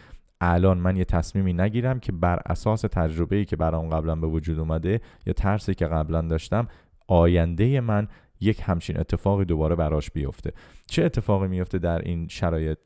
[0.41, 5.01] الان من یه تصمیمی نگیرم که بر اساس تجربه‌ای که برام قبلا به وجود اومده
[5.25, 6.67] یا ترسی که قبلا داشتم
[7.07, 8.07] آینده من
[8.39, 10.51] یک همچین اتفاقی دوباره براش بیفته
[10.87, 12.77] چه اتفاقی میفته در این شرایط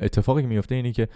[0.00, 1.08] اتفاقی که میفته اینی که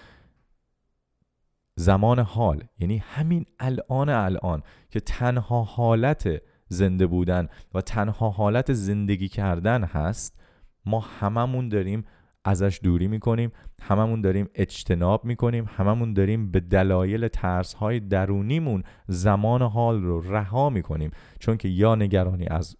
[1.76, 9.28] زمان حال یعنی همین الان الان که تنها حالت زنده بودن و تنها حالت زندگی
[9.28, 10.40] کردن هست
[10.86, 12.04] ما هممون داریم
[12.44, 13.52] ازش دوری میکنیم
[13.82, 20.70] هممون داریم اجتناب میکنیم هممون داریم به دلایل ترس های درونیمون زمان حال رو رها
[20.70, 21.10] میکنیم.
[21.40, 22.76] چون که یا نگرانی از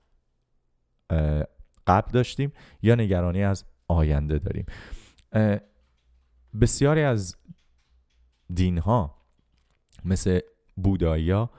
[1.87, 4.67] قبل داشتیم یا نگرانی از آینده داریم.
[6.61, 7.37] بسیاری از
[8.55, 9.15] دین ها
[10.05, 10.41] مثل
[10.77, 11.51] بودایی ها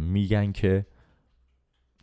[0.00, 0.86] میگن که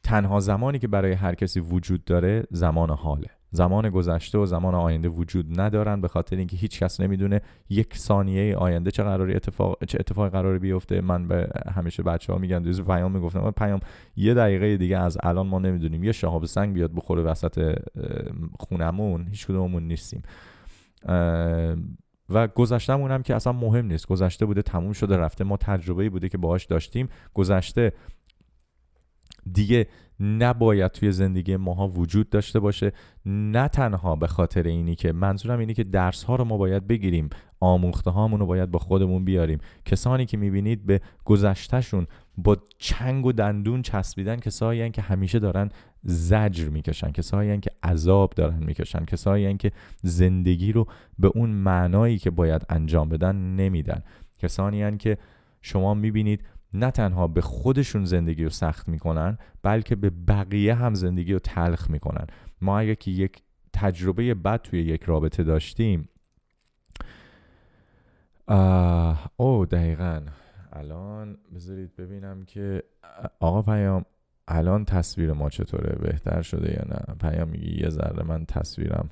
[0.04, 5.10] تنها زمانی که برای هر کسی وجود داره زمان حاله زمان گذشته و زمان آینده
[5.10, 9.98] وجود ندارن به خاطر اینکه هیچ کس نمیدونه یک ثانیه آینده چه قراری اتفاق چه
[10.00, 13.80] اتفاقی قراره بیفته من به همیشه بچه ها میگم دوز پیام میگفتم من پیام
[14.16, 17.80] یه دقیقه دیگه از الان ما نمیدونیم یه شهاب سنگ بیاد بخوره وسط
[18.60, 20.22] خونمون هیچ کدوممون نیستیم
[22.30, 24.08] و گذشتمون هم که اصلا مهم نیست.
[24.08, 27.10] گذشته بوده تموم شده رفته ما تجربه بوده که باهاش داشتیم.
[27.34, 27.94] گذشته
[29.52, 29.88] دیگه
[30.20, 32.92] نباید توی زندگی ماها وجود داشته باشه.
[33.26, 37.30] نه تنها به خاطر اینی که منظورم اینی که درس ها رو ما باید بگیریم.
[37.60, 39.60] آموخته هامون رو باید با خودمون بیاریم.
[39.86, 42.08] کسانی که میبینید به گذشتهشون
[42.38, 45.70] با چنگ و دندون چسبیدن کسایی که همیشه دارن
[46.06, 47.12] زجر میکشن.
[47.12, 49.06] کسایی هن که عذاب دارن میکشن.
[49.06, 50.88] کسایی هن که زندگی رو
[51.20, 54.04] به اون معنایی که باید انجام بدن نمیدن.
[54.38, 55.18] کسانی هن که
[55.62, 56.44] شما میبینید
[56.74, 61.90] نه تنها به خودشون زندگی رو سخت میکنن بلکه به بقیه هم زندگی رو تلخ
[61.90, 62.28] میکنن.
[62.62, 63.42] ما اگه که یک
[63.74, 66.10] تجربه بد توی یک رابطه داشتیم
[68.48, 70.22] آه او دقیقا.
[70.74, 72.84] الان بذارید ببینم که
[73.40, 74.06] آقا پیام.
[74.48, 79.10] الان تصویر ما چطوره بهتر شده یا نه؟ پیام میگی یه ذره من تصویرم.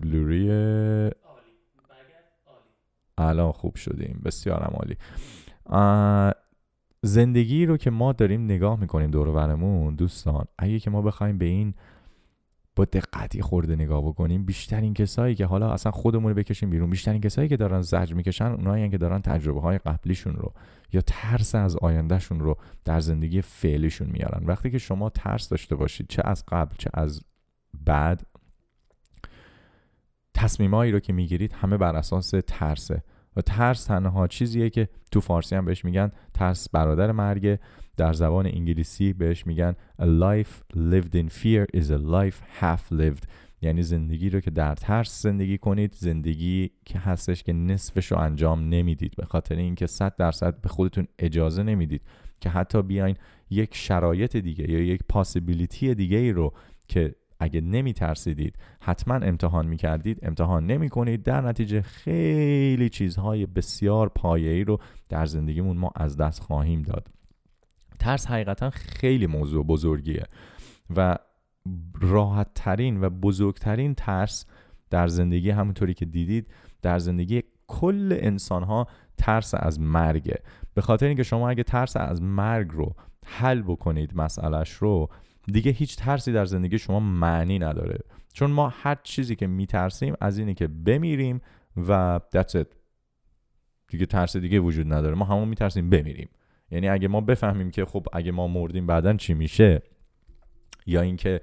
[0.00, 0.50] بلوری
[3.18, 4.20] الان خوب شدیم.
[4.24, 4.96] بسیار عالی.
[7.02, 11.38] زندگی رو که ما داریم نگاه میکنیم دور و برمون دوستان اگه که ما بخوایم
[11.38, 11.74] به این
[12.76, 17.20] با دقتی خورده نگاه بکنیم بیشترین کسایی که حالا اصلا خودمون رو بکشیم بیرون بیشترین
[17.20, 20.52] کسایی که دارن زجر میکشن اونایی که دارن تجربه های قبلیشون رو
[20.92, 26.08] یا ترس از آیندهشون رو در زندگی فعلیشون میارن وقتی که شما ترس داشته باشید
[26.08, 27.20] چه از قبل چه از
[27.84, 28.26] بعد
[30.34, 33.02] تصمیمایی رو که میگیرید همه بر اساس ترسه
[33.36, 37.58] و ترس تنها چیزیه که تو فارسی هم بهش میگن ترس برادر مرگ
[37.96, 43.26] در زبان انگلیسی بهش میگن a life lived in fear is a life half lived
[43.62, 48.68] یعنی زندگی رو که در ترس زندگی کنید زندگی که هستش که نصفش رو انجام
[48.68, 49.14] نمیدید.
[49.16, 52.02] به خاطر اینکه 100 درصد به خودتون اجازه نمیدید
[52.40, 53.16] که حتی بیاین
[53.50, 56.52] یک شرایط دیگه یا یک پاسیبیلیتی دیگه ای رو
[56.88, 63.46] که اگه نمی ترسیدید حتما امتحان می کردید امتحان نمی کنید در نتیجه خیلی چیزهای
[63.46, 67.08] بسیار پایه‌ای رو در زندگیمون ما از دست خواهیم داد.
[67.98, 70.24] ترس حقیقتا خیلی موضوع بزرگیه
[70.96, 71.18] و
[72.00, 74.46] راحت ترین و بزرگترین ترس
[74.90, 76.46] در زندگی همونطوری که دیدید
[76.82, 78.86] در زندگی کل انسان ها
[79.18, 80.42] ترس از مرگه.
[80.74, 82.94] به خاطر اینکه شما اگه ترس از مرگ رو
[83.26, 85.08] حل بکنید مسئلهش رو
[85.52, 87.98] دیگه هیچ ترسی در زندگی شما معنی نداره.
[88.32, 91.40] چون ما هر چیزی که میترسیم از اینه که بمیریم
[91.88, 92.76] و that's it.
[93.88, 95.14] دیگه ترس دیگه وجود نداره.
[95.14, 96.28] ما همون میترسیم بمیریم.
[96.70, 99.82] یعنی اگه ما بفهمیم که خب اگه ما مردیم بعدن چی میشه؟
[100.86, 101.40] یا اینکه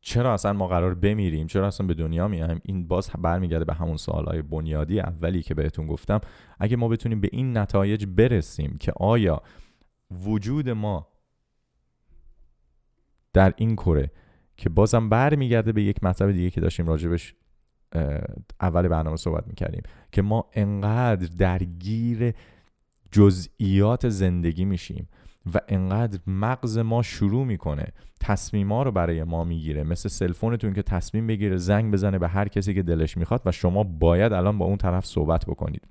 [0.00, 3.96] چرا اصلا ما قرار بمیریم؟ چرا اصلا به دنیا میایم این باز برمیگرده به همون
[3.96, 6.20] سوالای بنیادی اولی که بهتون گفتم.
[6.58, 9.42] اگه ما بتونیم به این نتایج برسیم که آیا
[10.10, 11.08] وجود ما
[13.32, 14.10] در این کره
[14.56, 17.34] که بازم برمیگرده به یک مطلب دیگه که داشتیم راجبش
[18.60, 22.34] اول برنامه صحبت میکردیم که ما انقدر درگیر
[23.12, 25.08] جزئیات زندگی میشیم.
[25.54, 27.86] و انقدر مغز ما شروع میکنه.
[28.20, 29.82] تصمیما رو برای ما میگیره.
[29.82, 33.82] مثل سلفونتون که تصمیم بگیره زنگ بزنه به هر کسی که دلش میخواد و شما
[33.82, 35.82] باید الان با اون طرف صحبت بکنید.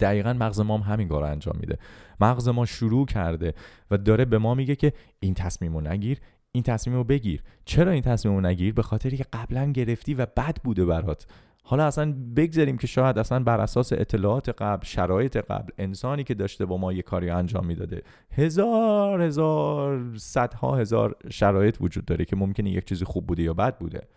[0.00, 1.78] دقیقا مغز ما هم همین کار انجام میده.
[2.20, 3.54] مغز ما شروع کرده
[3.90, 6.18] و داره به ما میگه که این تصمیم رو نگیر
[6.52, 7.42] این تصمیم رو بگیر.
[7.64, 11.26] چرا این تصمیم رو نگیر؟ به خاطر که قبلا گرفتی و بد بوده برات.
[11.64, 16.66] حالا اصلا بگذاریم که شاید اصلا بر اساس اطلاعات قبل شرایط قبل انسانی که داشته
[16.66, 22.70] با ما یه کاری انجام میداده هزار هزار صدها هزار شرایط وجود داره که ممکنه
[22.70, 24.08] یک چیزی خوب بوده یا بد بوده.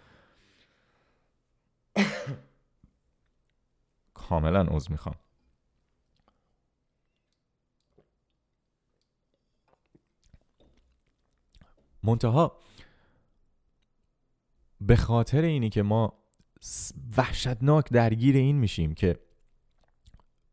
[4.13, 5.15] کاملا عذر میخوام.
[12.03, 12.57] منتها
[14.81, 16.24] به خاطر اینی که ما
[17.17, 19.19] وحشتناک درگیر این میشیم که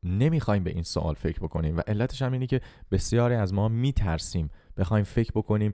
[0.03, 2.61] نمیخوایم به این سوال فکر بکنیم و علتش هم اینه که
[2.91, 5.73] بسیاری از ما میترسیم بخوایم فکر بکنیم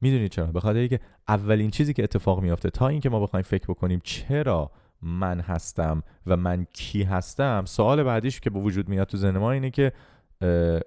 [0.00, 3.66] میدونید چرا به خاطر اینکه اولین چیزی که اتفاق میافته تا اینکه ما بخوایم فکر
[3.66, 4.70] بکنیم چرا
[5.02, 9.52] من هستم و من کی هستم سوال بعدیش که به وجود میاد تو ذهن ما
[9.52, 9.92] اینه که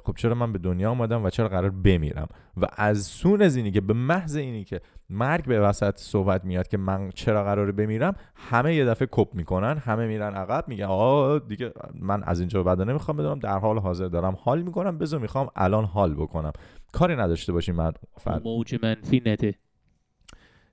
[0.03, 2.27] خب چرا من به دنیا اومدم و چرا قرار بمیرم؟
[2.57, 6.67] و از سون از اینی که به محض اینی که مرگ به وسط صحبت میاد
[6.67, 11.39] که من چرا قرار بمیرم همه یه دفعه کپ میکنن همه میرن عقب میگن آ
[11.39, 15.47] دیگه من از اینجا بعد نمیخوام بدونم در حال حاضر دارم حال میکنم بذار میخوام
[15.55, 16.51] الان حال بکنم.
[16.93, 19.55] کاری نداشته باشین من فرد موج منفی نده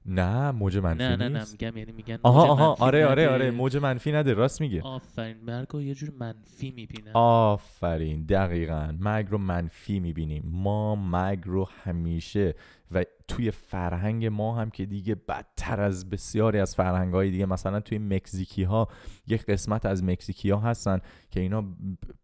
[0.07, 3.77] نه موج منفی نه نه نه میگم یعنی میگن آها آها آره آره آره موج
[3.77, 8.95] منفی نده راست میگه آفرین مرگ رو یه جور منفی میبینن آفرین دقیقا.
[9.01, 10.43] مرگ رو منفی میبینیم.
[10.47, 12.55] ما مرگ رو همیشه
[12.91, 17.81] و توی فرهنگ ما هم که دیگه بدتر از بسیاری از فرهنگ های دیگه مثلا
[17.81, 18.89] توی مکزیکی ها
[19.27, 21.65] یک قسمت از مکزیکی ها هستن که اینا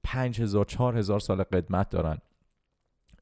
[0.05, 2.19] پنج هزار چار هزار سال قدمت دارن.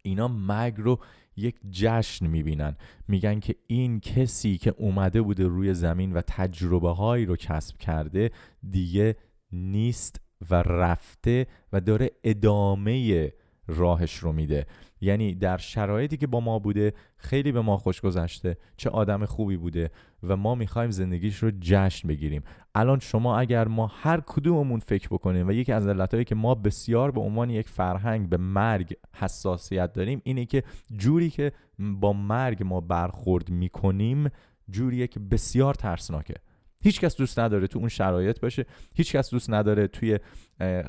[0.03, 0.99] اینا مرگ رو
[1.37, 2.77] یک جشن میبینن.
[3.09, 8.31] میگن که این کسی که اومده بوده روی زمین و تجربه هایی رو کسب کرده
[8.71, 9.17] دیگه
[9.53, 10.21] نیست
[10.51, 13.33] و رفته و داره ادامه
[13.73, 14.67] راهش رو میده.
[15.01, 19.57] یعنی در شرایطی که با ما بوده خیلی به ما خوش گذشته چه آدم خوبی
[19.57, 19.91] بوده
[20.23, 22.43] و ما میخوایم زندگیش رو جشن بگیریم.
[22.75, 27.11] الان شما اگر ما هر کدوممون فکر بکنیم و یکی از علتایی که ما بسیار
[27.11, 30.63] به عنوان یک فرهنگ به مرگ حساسیت داریم اینه که
[30.97, 34.29] جوری که با مرگ ما برخورد میکنیم
[34.71, 36.35] جوریه که بسیار ترسناکه.
[36.83, 40.19] هیچ کس دوست نداره تو اون شرایط باشه هیچ کس دوست نداره توی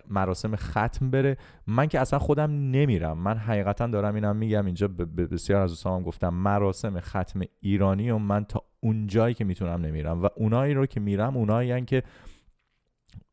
[0.10, 1.38] مراسم ختم بره.
[1.68, 3.18] من که اصلا خودم نمیرم.
[3.18, 4.66] من حقیقتا دارم اینم میگم.
[4.66, 4.88] اینجا
[5.32, 10.24] بسیار از دوستام گفتم مراسم ختم ایرانی و من تا اون جایی که میتونم نمیرم
[10.24, 12.04] و اونایی رو که میرم اونایی یعنی که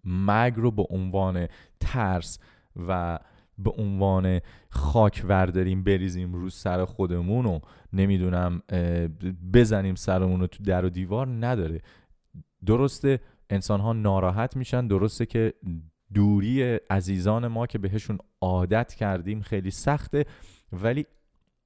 [0.05, 1.47] مرگ رو به عنوان
[1.81, 2.39] ترس
[2.89, 3.19] و
[3.59, 4.41] به عنوان
[4.71, 7.61] خاک ورداریم بریزیم رو سر خودمون و
[7.93, 8.63] نمیدونم
[9.53, 11.81] بزنیم سرمون رو تو در و دیوار نداره.
[12.67, 14.87] درسته انسان ها ناراحت میشن.
[14.87, 15.55] درسته که
[16.15, 20.25] دوری عزیزان ما که بهشون عادت کردیم خیلی سخته.
[20.73, 21.07] ولی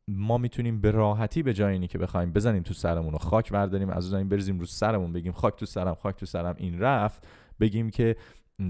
[0.09, 3.91] ما میتونیم به راحتی به جای اینی که بخوایم بزنیم تو سرمون و خاک برداریم.
[3.91, 6.55] از اون بریزیم رو سرمون بگیم خاک تو سرم خاک تو سرم.
[6.59, 7.27] این رفت.
[7.61, 8.17] بگیم که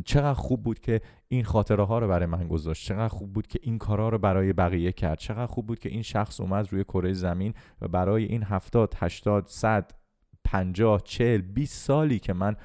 [0.04, 2.86] چقدر خوب بود که این خاطره ها رو برای من گذاشت.
[2.86, 5.18] چقدر خوب بود که این کارا رو برای بقیه کرد.
[5.18, 9.46] چقدر خوب بود که این شخص اومد روی کره زمین و برای این 70 80
[9.46, 9.90] 100
[10.44, 12.56] پنجاه چهل 20 سالی که من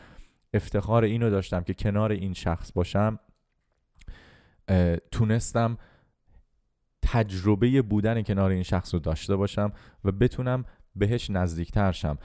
[0.53, 3.19] افتخار اینو داشتم که کنار این شخص باشم
[5.11, 5.77] تونستم
[7.01, 9.71] تجربه بودن کنار این شخص رو داشته باشم
[10.05, 10.65] و بتونم
[10.95, 12.17] بهش نزدیکتر شم.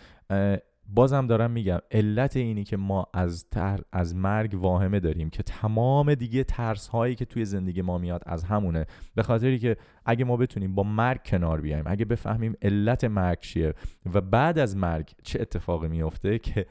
[0.86, 6.14] بازم دارم میگم علت اینی که ما از تر از مرگ واهمه داریم که تمام
[6.14, 8.86] دیگه ترس هایی که توی زندگی ما میاد از همونه.
[9.14, 13.74] به خاطری که اگه ما بتونیم با مرگ کنار بیایم اگه بفهمیم علت مرگ چیه
[14.14, 16.66] و بعد از مرگ چه اتفاقی میفته که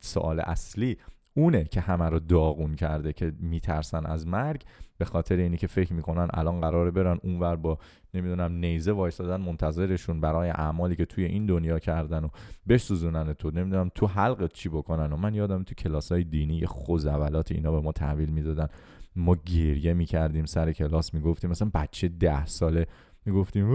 [0.00, 0.98] سوال اصلی
[1.34, 4.62] اونه که همه رو داغون کرده که میترسن از مرگ
[4.98, 7.78] به خاطر اینی که فکر میکنن الان قراره برن اونور با
[8.14, 12.28] نمیدونم نیزه وایستادن منتظرشون برای اعمالی که توی این دنیا کردن و
[12.68, 13.50] بسوزونن تو.
[13.50, 15.12] نمیدونم تو حلقت چی بکنن.
[15.12, 18.68] و من یادم تو کلاسای دینی خوزولات اینا به ما تحویل میدادن.
[19.16, 22.86] ما گریه میکردیم سر کلاس میگفتیم مثلا بچه ده ساله
[23.26, 23.72] میگفتیم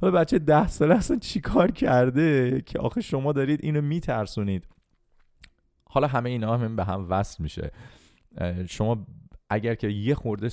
[0.00, 4.66] حالا بچه ده ساله اصلا چیکار کرده؟ که آخه شما دارید اینو میترسونید.
[5.88, 7.70] حالا همه اینا هم به هم وصل میشه.
[8.68, 9.06] شما
[9.50, 10.48] اگر که یه خورده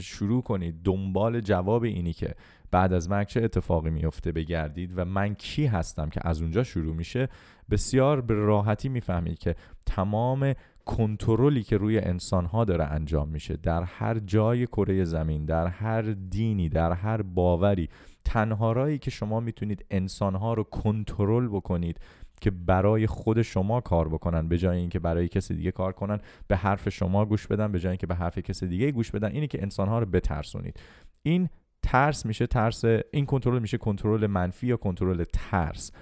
[0.00, 2.34] شروع کنید دنبال جواب اینی که
[2.70, 6.94] بعد از مرگ چه اتفاقی میفته بگردید و من کی هستم که از اونجا شروع
[6.94, 7.28] میشه
[7.70, 9.54] بسیار به راحتی میفهمید که
[9.86, 16.02] تمام کنترلی که روی انسانها داره انجام میشه در هر جای کره زمین در هر
[16.02, 17.88] دینی در هر باوری
[18.24, 22.00] تنها رایی که شما میتونید انسانها رو کنترل بکنید
[22.40, 26.56] که برای خود شما کار بکنن به جای اینکه برای کسی دیگه کار کنن به
[26.56, 29.62] حرف شما گوش بدن به جای اینکه به حرف کسی دیگه گوش بدن اینی که
[29.62, 30.80] انسان ها رو بترسونید.
[31.22, 31.48] این
[31.82, 35.92] ترس میشه ترس این کنترل میشه کنترل منفی یا کنترل ترس.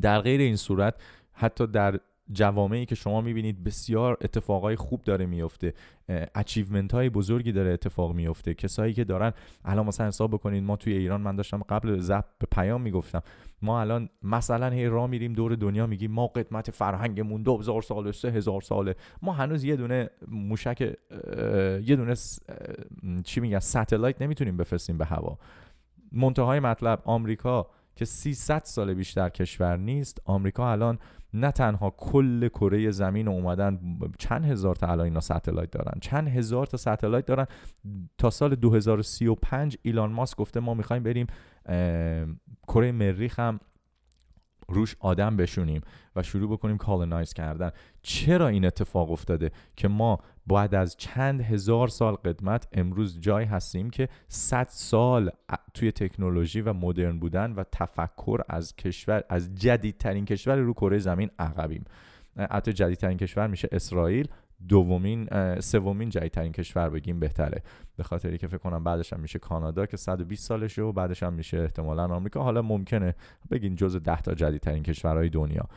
[0.00, 0.94] در غیر این صورت
[1.32, 2.00] حتی در
[2.32, 5.74] جوامعی که شما میبینید بسیار اتفاقای خوب داره میفته
[6.34, 9.32] اچیومنت های بزرگی داره اتفاق میفته کسایی که دارن
[9.64, 13.22] الان مثلا حساب بکنید ما توی ایران من داشتم قبل زب به پیام میگفتم
[13.62, 18.60] ما الان مثلا هی را میریم دور دنیا میگیم ما قدمت فرهنگمون 2000 سال 3000
[18.60, 18.94] ساله.
[19.22, 20.80] ما هنوز یه دونه موشک
[21.86, 22.14] یه دونه
[23.24, 25.38] چی میگن ساتلایت نمیتونیم بفرستیم به هوا.
[26.12, 27.66] منتهای مطلب آمریکا
[27.96, 30.98] که 300 سال بیشتر کشور نیست آمریکا الان
[31.34, 36.66] نه تنها کل کره زمین اومدن چند هزار تا الان اینا ستلایت دارن؟ چند هزار
[36.66, 37.46] تا ستلایت دارن؟
[38.18, 41.26] تا سال 2035 ایلان ماسک گفته ما میخوایم بریم
[42.68, 43.60] کره مریخ هم
[44.68, 45.80] روش آدم بشونیم
[46.16, 47.70] و شروع بکنیم کالنایز کردن.
[48.02, 50.18] چرا این اتفاق افتاده که ما
[50.48, 55.30] بعد از چند هزار سال قدمت امروز جای هستیم که 100 سال
[55.74, 61.30] توی تکنولوژی و مدرن بودن و تفکر از کشور از جدیدترین کشور رو کره زمین
[61.38, 61.84] عقبیم.
[62.50, 64.28] حتی جدیدترین کشور میشه اسرائیل.
[64.68, 65.28] دومین
[65.60, 67.62] سومین جدیدترین کشور بگیم بهتره.
[67.96, 71.32] به خاطری که فکر کنم بعدش هم میشه کانادا که 120 سالشه و بعدش هم
[71.32, 72.42] میشه احتمالا آمریکا.
[72.42, 73.14] حالا ممکنه
[73.50, 75.68] بگین جز 10 تا جدیدترین کشورهای دنیا.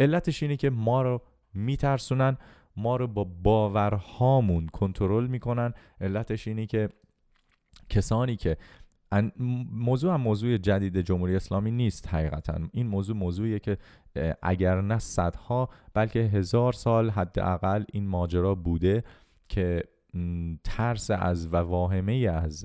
[0.00, 1.22] علتش اینه که ما رو
[1.54, 2.36] میترسونن
[2.76, 5.74] ما رو با باورهامون کنترل میکنن.
[6.00, 6.88] علتش اینه که
[7.88, 8.56] کسانی که
[9.70, 12.60] موضوع هم موضوع جدید جمهوری اسلامی نیست حقیقتا.
[12.72, 13.78] این موضوع موضوعیه که
[14.42, 19.04] اگر نه صدها بلکه هزار سال حداقل این ماجرا بوده
[19.48, 19.84] که
[20.64, 22.64] ترس از و واهمه از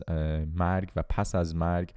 [0.56, 1.94] مرگ و پس از مرگ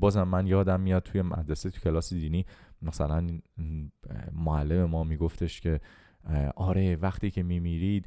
[0.00, 2.46] بازم من یادم میاد توی مدرسه توی کلاس دینی
[2.82, 3.26] مثلا
[4.32, 5.80] معلم ما میگفتش که
[6.56, 8.06] آره وقتی که میمیرید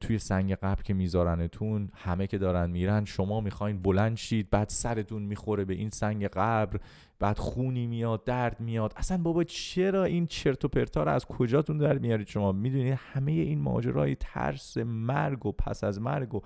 [0.00, 5.22] توی سنگ قبر که میذارنتون همه که دارن میرن شما میخواین بلند شید بعد سرتون
[5.22, 6.80] میخوره به این سنگ قبر
[7.18, 8.92] بعد خونی میاد درد میاد.
[8.96, 13.32] اصلا بابا چرا این چرت و پرتا رو از کجاتون در میارید شما؟ میدونید همه
[13.32, 16.40] این ماجرای ترس مرگ و پس از مرگ و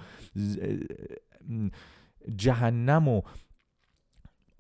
[2.37, 3.23] جهنم و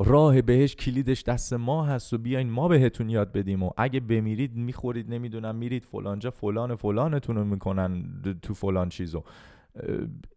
[0.04, 4.56] راه بهش کلیدش دست ما هست و بیاین ما بهتون یاد بدیم و اگه بمیرید
[4.56, 8.04] میخورید نمیدونم میرید فلانجا فلان فلانتون رو میکنن
[8.42, 9.24] تو فلان چیزو.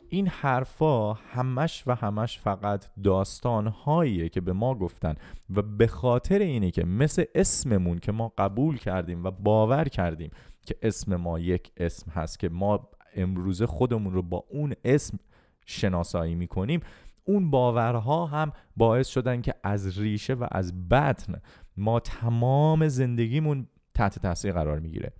[0.10, 5.16] این حرفا همش و همش فقط داستان هاییه که به ما گفتن
[5.56, 10.32] و به خاطر اینه که مثل اسممون که ما قبول کردیم و باور کردیم
[10.66, 15.20] که اسم ما یک اسم هست که ما امروز خودمون رو با اون اسم
[15.66, 16.80] شناسایی میکنیم
[17.26, 21.42] اون باورها هم باعث شدن که از ریشه و از بطن
[21.78, 25.14] ما تمام زندگیمون تحت تاثیر قرار میگیره.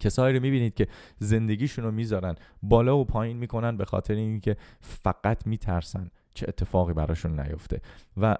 [0.00, 0.88] کسایی رو میبینید که
[1.18, 7.40] زندگیشون رو میذارن بالا و پایین میکنن به خاطر اینکه فقط میترسن چه اتفاقی براشون
[7.40, 7.80] نیفته.
[8.16, 8.36] و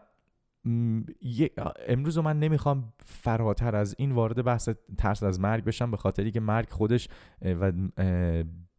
[1.89, 4.69] امروز من نمیخوام فراتر از این وارد بحث
[4.99, 7.09] ترس از مرگ بشم به خاطری که مرگ خودش
[7.43, 7.73] و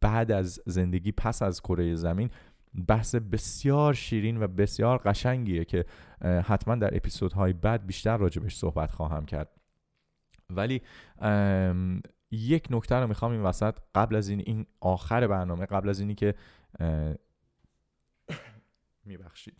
[0.00, 2.30] بعد از زندگی پس از کره زمین
[2.88, 5.84] بحث بسیار شیرین و بسیار قشنگیه که
[6.22, 9.48] حتما در اپیزودهای بعد بیشتر راجبش صحبت خواهم کرد.
[10.50, 10.82] ولی
[12.30, 16.14] یک نکته رو میخوام این وسط قبل از این این آخر برنامه قبل از اینی
[16.14, 16.34] که
[19.04, 19.56] میبخشید.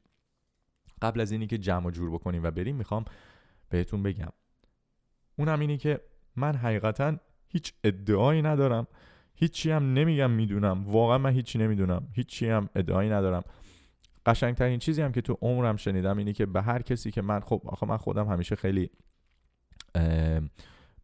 [1.03, 3.05] قبل از اینی که جمع و جور بکنیم و بریم میخوام
[3.69, 4.33] بهتون بگم.
[5.37, 6.01] اونم اینی که
[6.37, 7.17] من حقیقتا
[7.49, 8.87] هیچ ادعایی ندارم.
[9.41, 13.43] هیچی هم نمیگم میدونم واقعا من هیچی نمیدونم هیچی هم ادعایی ندارم
[14.27, 17.63] قشنگترین چیزی هم که تو عمرم شنیدم اینه که به هر کسی که من خب
[17.65, 18.91] آخه من خودم همیشه خیلی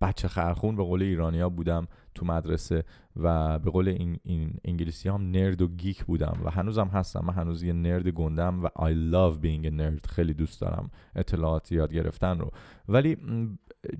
[0.00, 2.84] بچه خرخون به قول ایرانیا بودم تو مدرسه
[3.16, 7.34] و به قول این, این انگلیسی هم نرد و گیک بودم و هنوزم هستم من
[7.34, 10.08] هنوز یه نرد گندم و I love being a nerd.
[10.08, 12.52] خیلی دوست دارم اطلاعات یاد گرفتن رو
[12.88, 13.16] ولی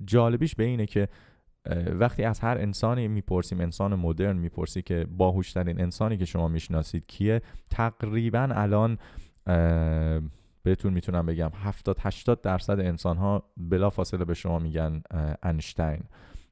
[0.05, 1.07] جالبیش به اینه که
[1.99, 7.07] وقتی از هر انسانی میپرسیم انسان مدرن میپرسی که باهوش ترین انسانی که شما میشناسید
[7.07, 8.97] کیه تقریبا الان
[10.63, 15.01] بهتون میتونم بگم 70 80 درصد انسان ها بلا فاصله به شما میگن
[15.43, 15.99] انشتین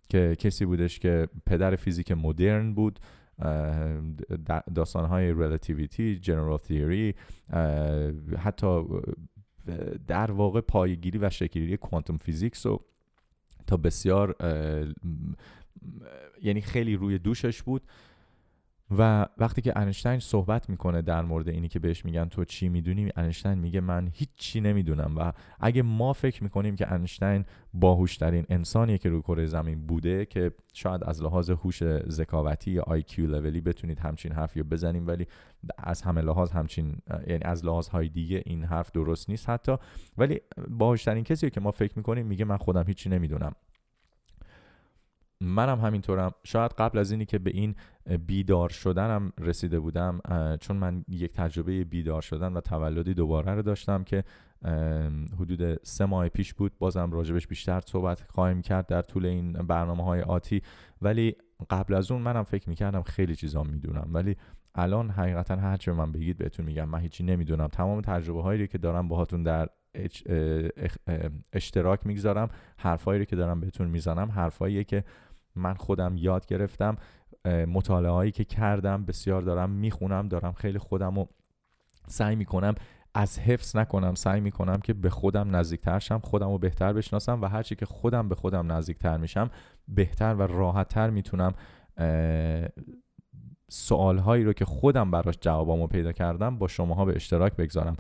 [0.10, 3.00] که کسی بودش که پدر فیزیک مدرن بود
[4.76, 7.16] داستان های ریلیتیویتی جنرال تیوری
[8.38, 8.84] حتی
[10.08, 12.86] در واقع پایگیری و شکلگیری کوانتوم فیزیکس رو
[13.68, 14.36] تا بسیار
[16.42, 17.82] یعنی خیلی روی دوشش بود.
[18.98, 23.10] و وقتی که انشتین صحبت میکنه در مورد اینی که بهش میگن تو چی میدونی
[23.16, 28.98] انشتین میگه من هیچی نمیدونم و اگه ما فکر میکنیم که انشتین باهوش ترین انسانیه
[28.98, 33.62] که روی کره زمین بوده که شاید از لحاظ هوش ذکاوتی یا آی کیو لولی
[33.62, 35.28] بتونید همچین حرفی رو بزنیم ولی
[35.78, 39.76] از همه لحاظ همچین یعنی از لحاظ های دیگه این حرف درست نیست حتی.
[40.18, 43.56] ولی باهوش ترین کسی که ما فکر میکنیم میگه من خودم هیچی نمیدونم.
[45.44, 47.76] منم همینطورم شاید قبل از اینی که به این
[48.26, 50.22] بیدار شدنم رسیده بودم
[50.62, 54.24] چون من یک تجربه بیدار شدن و تولدی دوباره رو داشتم که
[55.40, 56.72] حدود سه ماه پیش بود.
[56.80, 60.62] بازم راجبش بیشتر صحبت خواهیم کرد در طول این برنامه های آتی.
[61.02, 61.36] ولی
[61.70, 64.10] قبل از اون منم فکر میکردم خیلی چیزا میدونم.
[64.14, 64.36] ولی
[64.76, 66.90] الان حقیقتا هر چه من بگید بهتون میگم.
[66.90, 67.68] من هیچی نمیدونم.
[67.68, 69.70] تمام تجربه هایی که دارم باهاتون در
[71.54, 75.04] اشتراک میگذارم حرفایی که دارم بهتون میزنم حرفاییه که
[75.56, 76.98] من خودم یاد گرفتم
[77.46, 81.30] مطالعه هایی که کردم بسیار دارم میخونم دارم خیلی خودم رو
[82.08, 82.76] سعی میکنم
[83.16, 87.46] از حفظ نکنم سعی میکنم که به خودم نزدیکتر شم خودم رو بهتر بشناسم و
[87.46, 89.50] هرچی که خودم به خودم نزدیکتر میشم
[89.88, 91.54] بهتر و راحتتر میتونم
[93.70, 97.96] سوال هایی رو که خودم براش جوابامو پیدا کردم با شماها به اشتراک بگذارم.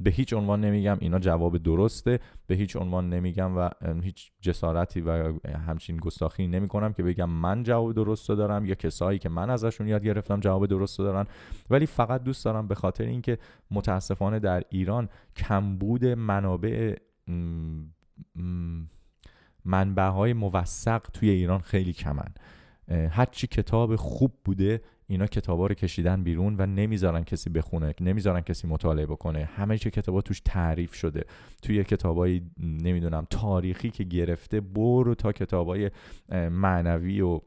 [0.00, 2.20] به هیچ عنوان نمیگم اینا جواب درسته.
[2.46, 3.70] به هیچ عنوان نمیگم و
[4.02, 5.32] هیچ جسارتی و
[5.66, 9.88] همچین گستاخی نمی کنم که بگم من جواب درست دارم یا کسایی که من ازشون
[9.88, 11.26] یاد گرفتم جواب درست دارن.
[11.70, 13.38] ولی فقط دوست دارم به خاطر اینکه
[13.70, 16.96] متاسفانه در ایران کمبود منابع
[19.64, 22.34] منبع های موثق توی ایران خیلی کمن.
[22.88, 24.80] هر چی کتاب خوب بوده
[25.12, 29.44] اینا کتابا رو کشیدن بیرون و نمیذارن کسی بخونه نمیذارن کسی مطالعه بکنه.
[29.44, 31.24] همه چه کتابا توش تعریف شده.
[31.62, 35.90] توی کتابای نمیدونم تاریخی که گرفته برو تا کتابای
[36.50, 37.40] معنوی و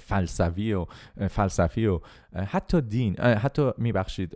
[0.00, 0.86] فلسفی و
[1.28, 2.00] فلسفی و
[2.46, 4.34] حتی دین حتی میبخشید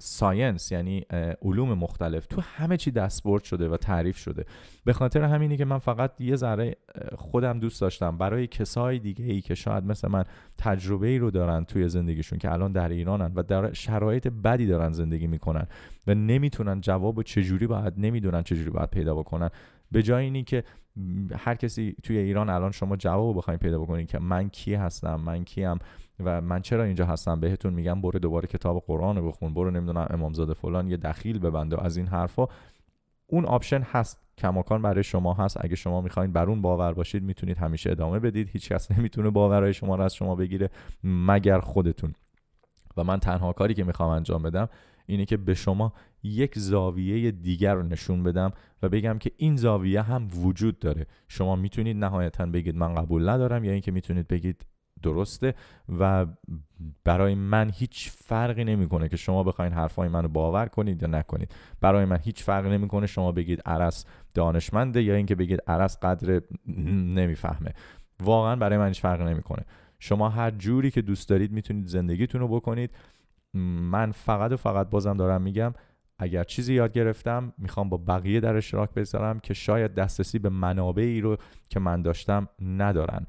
[0.00, 1.06] ساینس یعنی
[1.42, 4.44] علوم مختلف تو همه چی دستبرد شده و تعریف شده
[4.84, 6.76] به خاطر همینی که من فقط یه ذره
[7.16, 10.24] خودم دوست داشتم برای کسای دیگه ای که شاید مثل من
[10.58, 14.92] تجربه ای رو دارن توی زندگیشون که الان در ایرانن و در شرایط بدی دارن
[14.92, 15.66] زندگی میکنن
[16.06, 19.50] و نمیتونن جواب چجوری باید نمیدونن چجوری باید پیدا بکنن
[19.92, 20.64] به جای اینی که
[21.36, 25.44] هر کسی توی ایران الان شما جواب بخواید پیدا بکنید که من کی هستم من
[25.44, 25.78] کیم
[26.20, 30.06] و من چرا اینجا هستم بهتون میگم برو دوباره کتاب قرآن رو بخون برو نمیدونم
[30.10, 32.46] امامزاده فلان یه دخیل ببنده از این حرفا.
[33.26, 35.56] اون آپشن هست کماکان برای شما هست.
[35.60, 38.48] اگه شما میخواین بر اون باور باشید میتونید همیشه ادامه بدید.
[38.48, 40.70] هیچ کس نمیتونه باورهای شما رو از شما بگیره
[41.04, 42.14] مگر خودتون.
[42.96, 44.68] و من تنها کاری که میخوام انجام بدم
[45.06, 48.52] اینه که به شما یک زاویه دیگر رو نشون بدم
[48.82, 51.06] و بگم که این زاویه هم وجود داره.
[51.28, 54.66] شما میتونید نهایتا بگید من قبول ندارم یا اینکه میتونید بگید
[55.02, 55.54] درسته
[55.98, 56.26] و
[57.04, 61.54] برای من هیچ فرقی نمیکنه که شما بخواین حرفای منو باور کنید یا نکنید.
[61.80, 64.04] برای من هیچ فرقی نمیکنه شما بگید عرس
[64.34, 66.42] دانشمنده یا اینکه بگید عرس قدر
[66.86, 67.72] نمیفهمه.
[68.22, 69.64] واقعا برای من هیچ فرقی نمیکنه.
[69.98, 72.90] شما هر جوری که دوست دارید میتونید زندگیتون رو بکنید.
[73.54, 75.74] من فقط و فقط بازم دارم میگم
[76.18, 81.20] اگر چیزی یاد گرفتم میخوام با بقیه در اشتراک بذارم که شاید دسترسی به منابعی
[81.20, 81.36] رو
[81.68, 83.26] که من داشتم ندارن.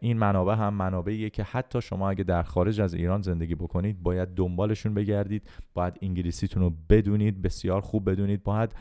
[0.00, 4.28] این منابع هم منابعیه که حتی شما اگه در خارج از ایران زندگی بکنید باید
[4.34, 8.74] دنبالشون بگردید باید انگلیسیتون رو بدونید بسیار خوب بدونید باید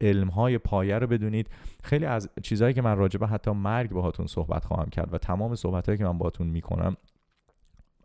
[0.00, 1.50] علم های پایه رو بدونید.
[1.82, 5.86] خیلی از چیزهایی که من راجبه حتی مرگ باهاتون صحبت خواهم کرد و تمام صحبت
[5.86, 6.96] هایی که من باهاتون میکنم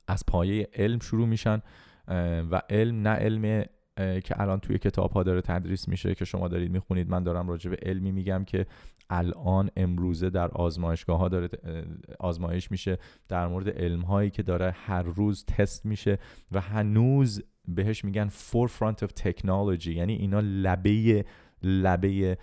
[0.08, 1.62] از پایه علم شروع میشن
[2.52, 3.66] و علم نه علم
[4.00, 7.70] که الان توی کتاب ها داره تدریس میشه که شما دارید میخونید من دارم راجع
[7.70, 8.66] به علمی میگم که
[9.10, 11.50] الان امروزه در آزمایشگاه ها داره
[12.20, 12.98] آزمایش میشه
[13.28, 16.20] در مورد علم هایی که داره هر روز تست میشه
[16.52, 21.26] و هنوز بهش میگن forefront of technology یعنی اینا لبه
[21.64, 22.38] لبه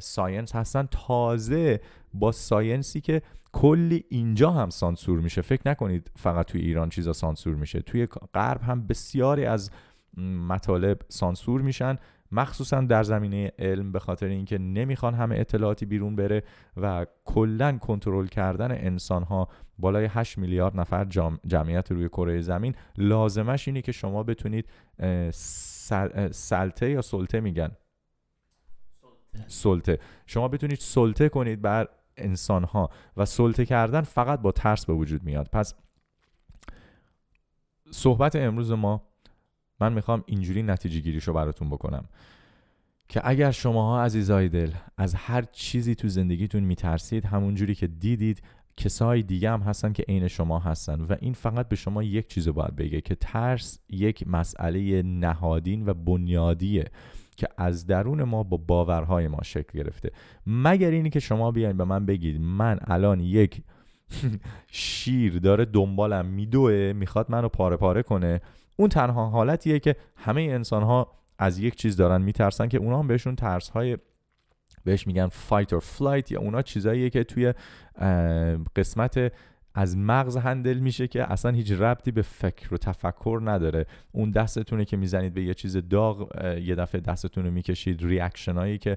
[0.00, 1.80] ساینس هستن تازه
[2.14, 3.22] با ساینسی که
[3.52, 8.62] کلی اینجا هم سانسور میشه فکر نکنید فقط توی ایران چیزا سانسور میشه توی غرب
[8.62, 9.70] هم بسیاری از
[10.22, 11.96] مطالب سانسور میشن.
[12.32, 16.42] مخصوصا در زمینه علم به خاطر اینکه نمیخوان همه اطلاعاتی بیرون بره
[16.76, 19.48] و کلا کنترل کردن انسان ها
[19.78, 22.74] بالای 8 میلیارد نفر جمع جمعیت روی کره زمین.
[22.98, 24.68] لازمش اینه که شما بتونید
[25.30, 26.30] سل...
[26.30, 27.70] سلطه یا سلطه میگن؟
[29.46, 29.98] سلطه.
[30.26, 35.22] شما بتونید سلطه کنید بر انسان ها و سلطه کردن فقط با ترس به وجود
[35.22, 35.48] میاد.
[35.52, 35.74] پس
[37.90, 39.08] صحبت امروز ما
[39.80, 42.04] من میخوام اینجوری نتیجه گیریشو براتون بکنم
[43.08, 48.42] که اگر شماها عزیزای دل از هر چیزی تو زندگیتون میترسید همونجوری که دیدید
[48.76, 52.52] کسای دیگه هم هستن که عین شما هستن و این فقط به شما یک چیزو
[52.52, 56.84] باید بگه که ترس یک مسئله نهادین و بنیادیه
[57.36, 60.10] که از درون ما با باورهای ما شکل گرفته.
[60.46, 63.62] مگر اینی که شما بیاین به من بگید من الان یک
[64.70, 68.40] شیر داره دنبالم میدوه میخواد منو پاره پاره کنه
[68.76, 73.06] اون تنها حالتیه که همه انسان ها از یک چیز دارن میترسن که اونا هم
[73.06, 73.98] بهشون ترس های
[74.84, 77.54] بهش میگن فایت اور فلایت یا اونا چیزاییه که توی
[78.76, 79.32] قسمت
[79.78, 83.86] از مغز هندل میشه که اصلا هیچ ربطی به فکر و تفکر نداره.
[84.12, 88.78] اون دستتونه که میزنید به یه چیز داغ یه دفعه دستتون رو میکشید ریاکشن هایی
[88.78, 88.96] که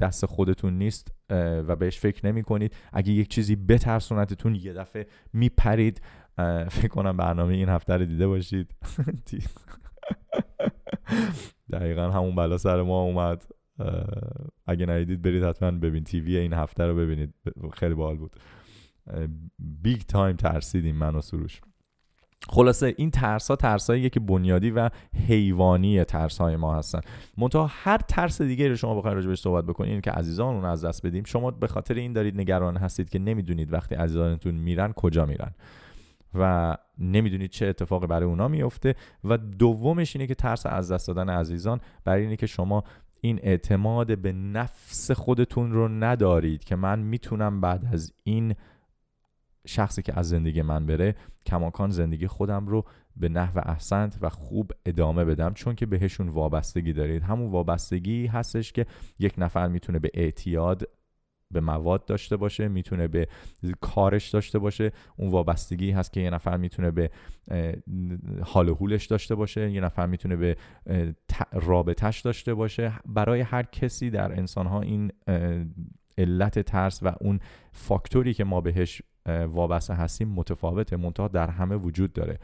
[0.00, 6.00] دست خودتون نیست و بهش فکر نمی کنید اگه یک چیزی بترسونتتون یه دفعه میپرید.
[6.70, 8.74] فکر کنم برنامه این هفته رو دیده باشید
[11.72, 13.44] دقیقا همون بلا سر ما اومد
[14.66, 17.34] اگه ندیدید برید حتما ببین تیوی این هفته رو ببینید
[17.72, 18.36] خیلی باحال بود
[19.58, 21.60] بیگ تایم ترسیدیم من و سروش
[22.48, 24.90] خلاصه این ترس ها ترس هاییه که بنیادی و
[25.26, 27.00] حیوانی ترس های ما هستن
[27.38, 31.06] منتها هر ترس دیگه رو شما بخواید راجبش صحبت بکنید که عزیزان اون از دست
[31.06, 35.50] بدیم شما به خاطر این دارید نگران هستید که نمیدونید وقتی عزیزانتون میرن کجا میرن
[36.34, 38.94] و نمیدونید چه اتفاقی برای اونا میفته
[39.24, 42.84] و دومش اینه که ترس از دست دادن عزیزان برای اینه که شما
[43.20, 48.54] این اعتماد به نفس خودتون رو ندارید که من میتونم بعد از این
[49.66, 51.14] شخصی که از زندگی من بره
[51.46, 52.84] کماکان زندگی خودم رو
[53.16, 57.22] به نحو احسنت و خوب ادامه بدم چون که بهشون وابستگی دارید.
[57.22, 58.86] همون وابستگی هستش که
[59.18, 60.82] یک نفر میتونه به اعتیاد
[61.50, 63.28] به مواد داشته باشه میتونه به
[63.80, 64.92] کارش داشته باشه.
[65.16, 67.10] اون وابستگی هست که یه نفر میتونه به
[68.42, 70.56] حال و حولش داشته باشه یه نفر میتونه به
[71.52, 72.92] رابطش داشته باشه.
[73.06, 75.12] برای هر کسی در انسان ها این
[76.18, 77.40] علت ترس و اون
[77.72, 82.38] فاکتوری که ما بهش وابسته هستیم متفاوته منتها در همه وجود داره.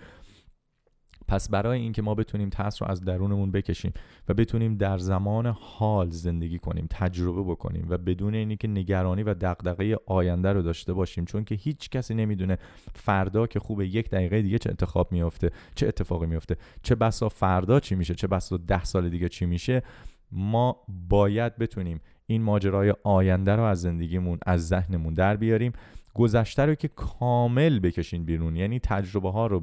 [1.28, 3.92] پس برای اینکه ما بتونیم ترس رو از درونمون بکشیم
[4.28, 9.34] و بتونیم در زمان حال زندگی کنیم تجربه بکنیم و بدون اینی که نگرانی و
[9.34, 12.58] دغدغه آینده رو داشته باشیم چون که هیچ کسی نمیدونه
[12.94, 17.80] فردا که خوبه یک دقیقه دیگه چه انتخاب میفته چه اتفاقی میفته چه بسا فردا
[17.80, 19.82] چی میشه چه بسا ده سال دیگه چی میشه
[20.32, 20.76] ما
[21.08, 25.72] باید بتونیم این ماجرای آینده رو از زندگیمون از ذهنمون در بیاریم
[26.14, 28.56] گذشته رو که کامل بکشین بیرون.
[28.56, 29.62] یعنی تجربه ها رو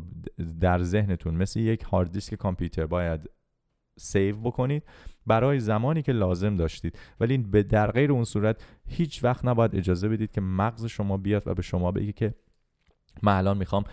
[0.59, 3.29] در ذهنتون مثل یک هارد دیسک کامپیوتر باید
[3.97, 4.83] سیو بکنید
[5.27, 6.99] برای زمانی که لازم داشتید.
[7.19, 11.47] ولی به در غیر اون صورت هیچ وقت نباید اجازه بدید که مغز شما بیاد
[11.47, 12.33] و به شما بگه که
[13.23, 13.83] من الان میخوام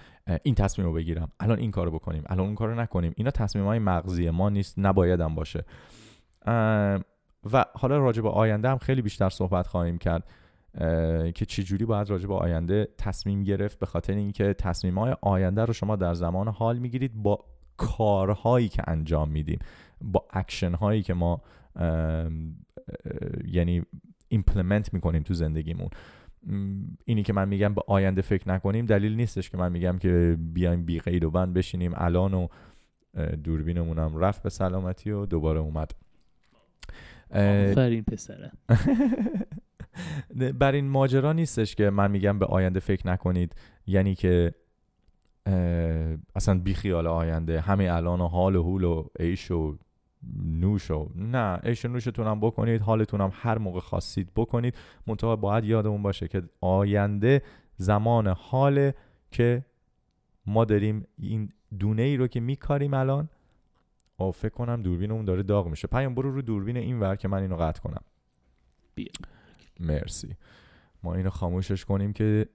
[0.42, 1.32] این تصمیم رو بگیرم.
[1.40, 2.22] الان این کارو بکنیم.
[2.26, 3.12] الان اون کارو نکنیم.
[3.16, 4.74] اینا تصمیم های مغزی ما نیست.
[4.78, 5.64] نباید هم باشه.
[7.52, 10.30] و حالا راجع به آینده هم خیلی بیشتر صحبت خواهیم کرد.
[11.34, 15.72] که چجوری باید راجع به آینده تصمیم گرفت به خاطر اینکه تصمیم های آینده رو
[15.72, 17.44] شما در زمان حال میگیرید با
[17.76, 19.58] کارهایی که انجام میدیم
[20.00, 21.42] با اکشن هایی که ما
[21.76, 22.30] اه، اه،
[23.44, 23.82] یعنی
[24.28, 25.88] ایمپلمنت میکنیم تو زندگیمون.
[27.04, 30.84] اینی که من میگم به آینده فکر نکنیم دلیل نیستش که من میگم که بیایم
[30.84, 31.92] بی قید و بند بشینیم.
[31.94, 32.48] الان و
[33.44, 35.90] دوربینمون هم رفت به سلامتی و دوباره اومد.
[37.30, 38.52] آفرین پسره.
[40.58, 43.54] بر این ماجرا نیستش که من میگم به آینده فکر نکنید
[43.86, 44.54] یعنی که
[46.34, 49.78] اصلا بیخیال آینده همه الان و حال و حول و عیش و
[50.44, 54.74] نوش و نه عیش و نوشتون هم بکنید حالتون هم هر موقع خواستید بکنید
[55.06, 57.42] منتها باید یادمون باشه که آینده
[57.76, 58.94] زمان حاله
[59.30, 59.64] که
[60.46, 63.28] ما داریم این دونه ای رو که میکاریم الان
[64.16, 67.42] او فکر کنم دوربینمون داره داغ میشه پیام برو رو دوربین این ور که من
[67.42, 68.02] اینو قطع کنم
[68.94, 69.12] بیا
[69.80, 70.36] مرسی.
[71.02, 72.46] ما اینو خاموشش کنیم که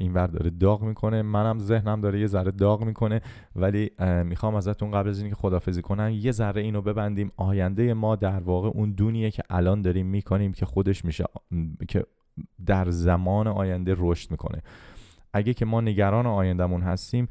[0.00, 1.22] این ور داره داغ میکنه.
[1.22, 3.20] منم ذهنم داره یه ذره داغ میکنه.
[3.56, 3.90] ولی
[4.24, 7.32] میخوام ازتون قبل از اینکه خدافزی کنم یه ذره اینو ببندیم.
[7.36, 11.24] آینده ما در واقع اون دونیه که الان داریم میکنیم که خودش میشه
[11.88, 12.04] که
[12.66, 14.62] در زمان آینده رشد میکنه.
[15.32, 17.28] اگه که ما نگران آیندهمون هستیم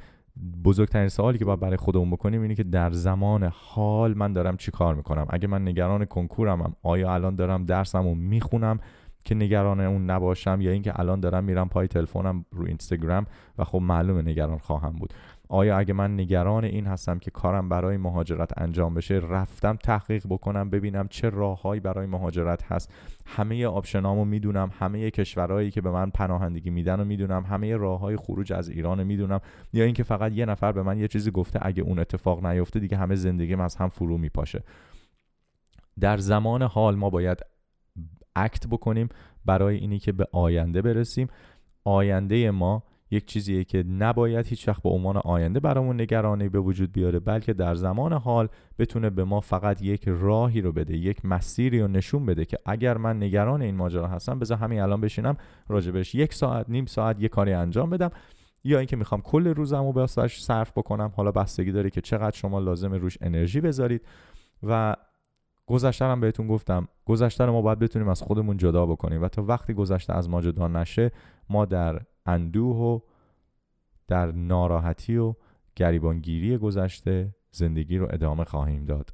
[0.63, 4.71] بزرگترین سوالی که باید برای خودمون بکنیم اینه که در زمان حال من دارم چی
[4.71, 8.79] کار میکنم؟ اگه من نگران کنکورمم آیا الان دارم درسمو میخونم؟
[9.25, 13.25] که نگران اون نباشم یا اینکه الان دارم میرم پای تلفنم رو اینستاگرام
[13.57, 15.13] و خب معلومه نگران خواهم بود.
[15.49, 20.69] آیا اگه من نگران این هستم که کارم برای مهاجرت انجام بشه رفتم تحقیق بکنم
[20.69, 22.93] ببینم چه راههایی برای مهاجرت هست.
[23.25, 28.53] همه آپشنامو میدونم همه کشورهایی که به من پناهندگی میدن و میدونم همه راههای خروج
[28.53, 29.39] از ایران رو میدونم.
[29.73, 32.97] یا اینکه فقط یه نفر به من یه چیزی گفته اگه اون اتفاق نیفته دیگه
[32.97, 34.63] همه زندگیم از هم فرو میپاشه.
[35.99, 37.39] در زمان حال ما باید
[38.35, 39.09] اکت بکنیم
[39.45, 41.27] برای اینی که به آینده برسیم.
[41.83, 46.91] آینده ما یک چیزیه که نباید هیچ وقت به عنوان آینده برامون نگرانی به وجود
[46.91, 48.49] بیاره بلکه در زمان حال
[48.79, 52.97] بتونه به ما فقط یک راهی رو بده یک مسیری رو نشون بده که اگر
[52.97, 55.37] من نگران این ماجرا هستم بذار همین الان بشینم
[55.67, 58.11] راجبش یک ساعت نیم ساعت یک کاری انجام بدم
[58.63, 61.13] یا اینکه میخوام کل روزم رو بساش صرف بکنم.
[61.15, 64.01] حالا بستگی داره که چقدر شما لازم روش انرژی بذارید.
[64.63, 64.95] و
[65.65, 66.87] گذشته هم بهتون گفتم.
[67.05, 69.21] گذشته رو ما باید بتونیم از خودمون جدا بکنیم.
[69.21, 71.11] و تا وقتی گذشته از ما جدا نشه
[71.49, 72.99] ما در اندوه و
[74.07, 75.35] در ناراحتی و
[75.75, 79.09] گریبانگیری گذشته زندگی رو ادامه خواهیم داد.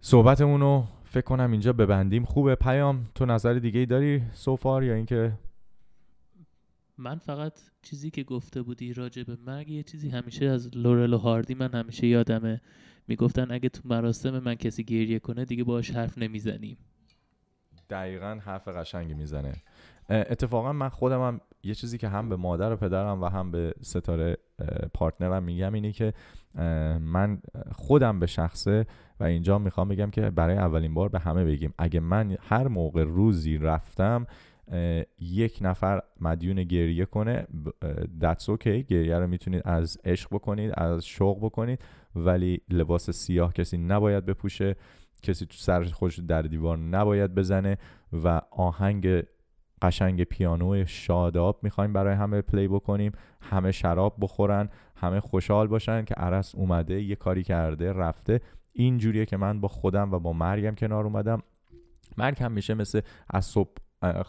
[0.00, 2.24] صحبتمون رو فکر کنم اینجا ببندیم.
[2.24, 5.32] خوبه پیام؟ تو نظر دیگه ای داری سوفار یا اینکه
[6.98, 7.52] من فقط
[7.82, 11.54] چیزی که گفته بودی راجع به مرگ یه چیزی همیشه از لورل و هاردی.
[11.54, 12.60] من همیشه یادمه
[13.08, 16.76] میگفتن اگه تو مراسم من کسی گریه کنه دیگه باهاش حرف نمیزنیم
[17.90, 19.52] دقیقا حرف قشنگی میزنه
[20.10, 23.74] اتفاقا من خودم هم یه چیزی که هم به مادر و پدرم و هم به
[23.80, 24.36] ستاره
[24.94, 26.12] پارتنرم میگم اینه که
[27.00, 27.42] من
[27.72, 28.86] خودم به شخصه
[29.20, 31.74] و اینجا میخوام بگم که برای اولین بار به همه بگیم.
[31.78, 34.26] اگه من هر موقع روزی رفتم
[35.18, 37.46] یک نفر مدیون گریه کنه
[38.20, 38.86] دتس اوکی okay.
[38.86, 41.80] گریه رو میتونید از عشق بکنید از شوق بکنید.
[42.16, 44.76] ولی لباس سیاه کسی نباید بپوشه
[45.22, 47.78] کسی تو سر خودش در دیوار نباید بزنه
[48.12, 49.22] و آهنگ
[49.82, 53.12] قشنگ پیانو شاداب میخوایم برای همه پلی بکنیم.
[53.40, 58.40] همه شراب بخورن همه خوشحال باشن که عرس اومده یه کاری کرده رفته.
[58.72, 61.42] این جوریه که من با خودم و با مرگم کنار اومدم.
[62.18, 63.70] مرگ هم میشه مثل از صبح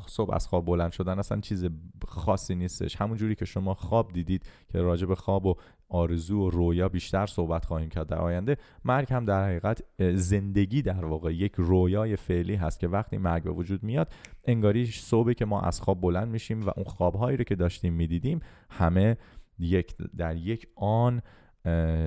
[0.08, 1.20] صبح از خواب بلند شدن.
[1.20, 1.66] اصلا چیز
[2.08, 2.96] خاصی نیستش.
[2.96, 5.56] همون جوری که شما خواب دیدید که راجع به خواب و
[5.94, 8.58] آرزو و رویا بیشتر صحبت خواهیم کرد در آینده.
[8.86, 9.82] مرگ هم در حقیقت
[10.16, 14.12] زندگی در واقع یک رویای فعلی هست که وقتی مرگ به وجود میاد
[14.46, 18.40] انگاری صبحی که ما از خواب بلند میشیم و اون خوابهایی رو که داشتیم میدیدیم
[18.70, 19.18] همه
[19.60, 21.22] یک در یک آن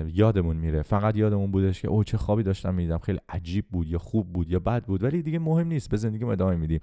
[0.07, 0.81] یادمون میره.
[0.81, 2.97] فقط یادمون بودش که او چه خوابی داشتم میدیدم.
[2.97, 5.89] خیلی عجیب بود یا خوب بود یا بد بود ولی دیگه مهم نیست.
[5.89, 6.79] به زندگی ادامه میدیم.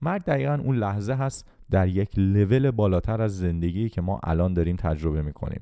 [0.00, 4.76] مرگ دقیقا اون لحظه هست در یک لول بالاتر از زندگی که ما الان داریم
[4.76, 5.60] تجربه میکنیم.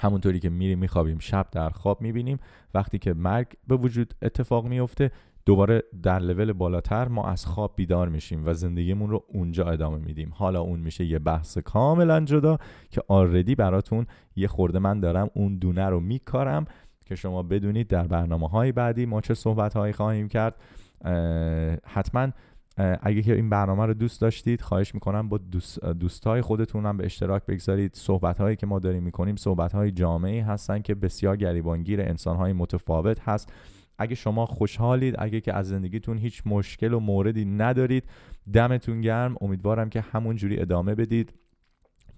[0.00, 2.38] همونطوری که میریم میخوابیم شب در خواب میبینیم.
[2.74, 5.10] وقتی که مرگ به وجود اتفاق میفته
[5.46, 10.32] دوباره در لول بالاتر ما از خواب بیدار میشیم و زندگیمون رو اونجا ادامه میدیم.
[10.34, 12.58] حالا اون میشه یه بحث کاملا جدا
[12.90, 14.06] که آردی براتون
[14.36, 16.64] یه خورده من دارم اون دونه رو میکارم
[17.06, 20.54] که شما بدونید در برنامه های بعدی ما چه صحبت هایی خواهیم کرد.
[21.84, 22.28] حتما
[23.02, 27.04] اگه که این برنامه رو دوست داشتید خواهش میکنم با دوست دوستای خودتون هم به
[27.04, 27.94] اشتراک بگذارید.
[27.94, 32.52] صحبت هایی که ما داریم میکنیم صحبت های جامعی هستن که بسیار گریبانگیر انسان های
[32.52, 33.52] متفاوت هست.
[33.98, 38.04] اگه شما خوشحالید اگه که از زندگیتون هیچ مشکل و موردی ندارید
[38.52, 39.36] دمتون گرم.
[39.40, 41.39] امیدوارم که همون جوری ادامه بدید.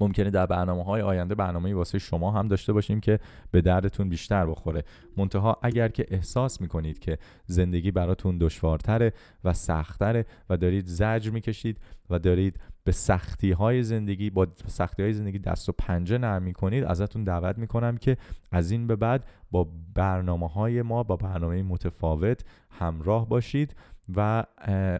[0.03, 3.19] ممکنه در برنامه های آینده برنامه واسه شما هم داشته باشیم که
[3.51, 4.85] به دردتون بیشتر بخوره.
[5.17, 9.13] منتها اگر که احساس میکنید که زندگی براتون دشوارتره
[9.45, 11.79] و سختره و دارید زجر میکشید
[12.11, 16.85] و دارید به سختی های زندگی با سختی های زندگی دست و پنجه نرم میکنید
[16.85, 18.17] ازتون دعوت میکنم که
[18.53, 23.75] از این به بعد با برنامه های ما با برنامه متفاوت همراه باشید.
[24.17, 24.45] و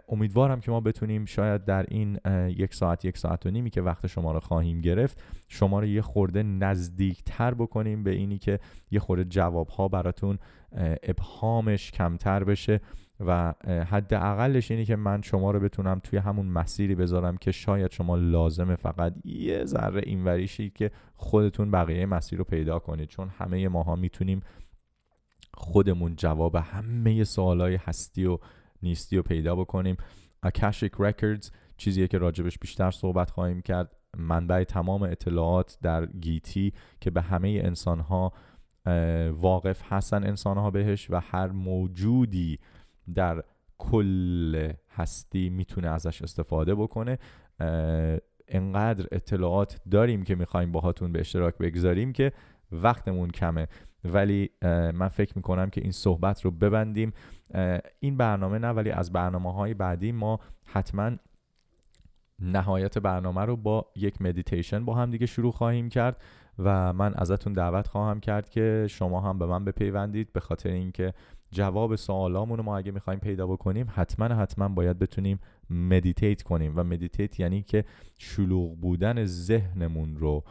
[0.09, 2.19] امیدوارم که ما بتونیم شاید در این
[2.49, 6.03] یک ساعت یک ساعت و نیمی که وقت شما رو خواهیم گرفت شما رو یه
[6.03, 8.59] خورده نزدیکتر بکنیم به اینی که
[8.91, 10.39] یه خورده جوابها براتون
[11.03, 12.81] ابهامش کمتر بشه
[13.21, 13.55] و
[13.91, 18.17] حد اقلش اینه که من شما رو بتونم توی همون مسیری بذارم که شاید شما
[18.17, 23.97] لازمه فقط یه ذره اینوریشی که خودتون بقیه مسیر رو پیدا کنید چون همه ماها
[23.97, 24.41] میتونیم
[25.55, 28.39] خودمون جواب همه سوالای هستی و
[28.83, 29.97] نیستی رو پیدا بکنیم.
[30.43, 33.97] اکاشیک رکوردز چیزیه که راجبش بیشتر صحبت خواهیم کرد.
[34.17, 38.33] منبع تمام اطلاعات در گیتی که به همه انسان ها
[39.31, 42.59] واقف هستن انسان ها بهش و هر موجودی
[43.15, 43.45] در
[43.79, 47.19] کل هستی میتونه ازش استفاده بکنه.
[48.49, 52.33] انقدر اطلاعات داریم که میخوایم باهاتون به اشتراک بگذاریم که
[52.73, 53.69] وقتمون کمه.
[54.05, 54.51] ولی
[54.95, 57.13] من فکر میکنم که این صحبت رو ببندیم.
[58.01, 61.11] این برنامه نه ولی از برنامه های بعدی ما حتما
[62.39, 66.23] نهایت برنامه رو با یک مدیتیشن با هم دیگه شروع خواهیم کرد
[66.59, 70.33] و من ازتون دعوت خواهم کرد که شما هم به من بپیوندید.
[70.33, 71.15] به خاطر اینکه
[71.51, 75.41] جواب سوالامون رو ما اگه میخوایم پیدا بکنیم حتما حتما باید بتونیم
[75.71, 76.73] مدیتیت کنیم.
[76.77, 77.85] و مدیتیت یعنی که
[78.19, 80.45] شلوغ بودن ذهنمون رو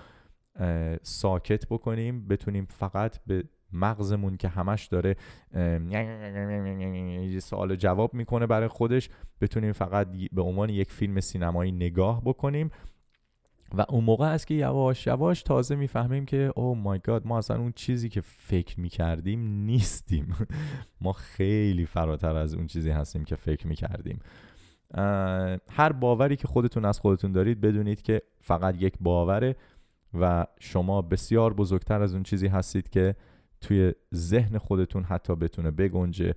[1.02, 5.16] ساکت بکنیم بتونیم فقط به مغزمون که همش داره
[7.32, 9.10] یه سوال جواب میکنه برای خودش
[9.42, 12.72] بتونیم فقط به عنوان یک فیلم سینمایی نگاه بکنیم.
[13.78, 17.60] و اون موقع است که یواش یواش تازه میفهمیم که او مای گاد ما اصلا
[17.60, 20.36] اون چیزی که فکر میکردیم نیستیم.
[21.02, 24.20] ما خیلی فراتر از اون چیزی هستیم که فکر میکردیم.
[25.70, 29.56] هر باوری که خودتون از خودتون دارید بدونید که فقط یک باوره.
[30.20, 33.16] و شما بسیار بزرگتر از اون چیزی هستید که
[33.62, 36.36] توی ذهن خودتون حتی بتونه بگنجه.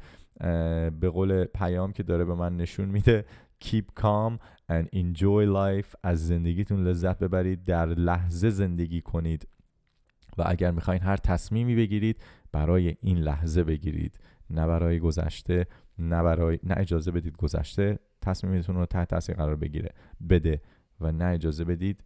[1.01, 3.25] به قول پیام که داره به من نشون میده
[3.65, 4.39] keep calm
[4.71, 5.95] and enjoy life.
[6.03, 9.49] از زندگیتون لذت ببرید در لحظه زندگی کنید.
[10.39, 12.23] و اگر میخواین هر تصمیمی بگیرید
[12.53, 14.19] برای این لحظه بگیرید.
[14.51, 15.67] نه برای گذشته
[15.99, 19.91] نه برای نه اجازه بدید گذشته تصمیمتون رو تحت تاثیر قرار بگیره.
[20.29, 20.61] بده
[21.01, 22.05] و نه اجازه بدید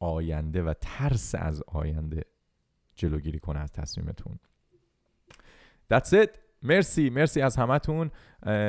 [0.00, 2.24] آینده و ترس از آینده
[2.94, 4.38] جلوگیری کنه از تصمیمتون
[5.92, 6.28] That's it.
[6.62, 8.10] مرسی مرسی از همتون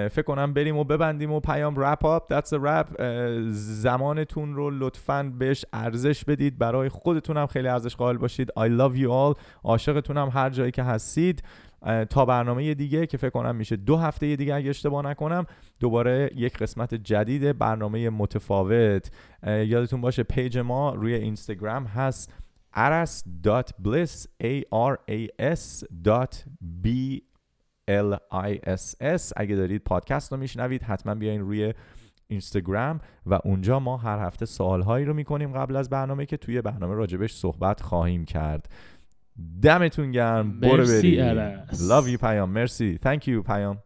[0.07, 3.03] فکر کنم بریم و ببندیم و پیام رپ آپ دتس رپ
[3.51, 8.95] زمانتون رو لطفا بهش ارزش بدید برای خودتون هم خیلی ارزش قائل باشید I love
[8.95, 9.39] you all.
[9.63, 11.43] عاشقتونم هر جایی که هستید
[12.09, 15.45] تا برنامه دیگه که فکر کنم میشه دو هفته دیگه اگه اشتباه نکنم
[15.79, 19.11] دوباره یک قسمت جدید برنامه متفاوت.
[19.47, 22.33] یادتون باشه پیج ما روی اینستاگرام هست.
[22.73, 25.83] aras.bliss a r a s
[26.83, 26.87] b
[27.87, 29.31] l i s s.
[29.35, 31.73] اگه دارید پادکست رو میشنوید حتما بیاین روی
[32.27, 36.95] اینستاگرام و اونجا ما هر هفته سوالهایی رو میکنیم قبل از برنامه که توی برنامه
[36.95, 38.69] راجبش صحبت خواهیم کرد.
[39.61, 43.77] دمتون گرم برو بریم Love you پیام مرسی Thank you پیام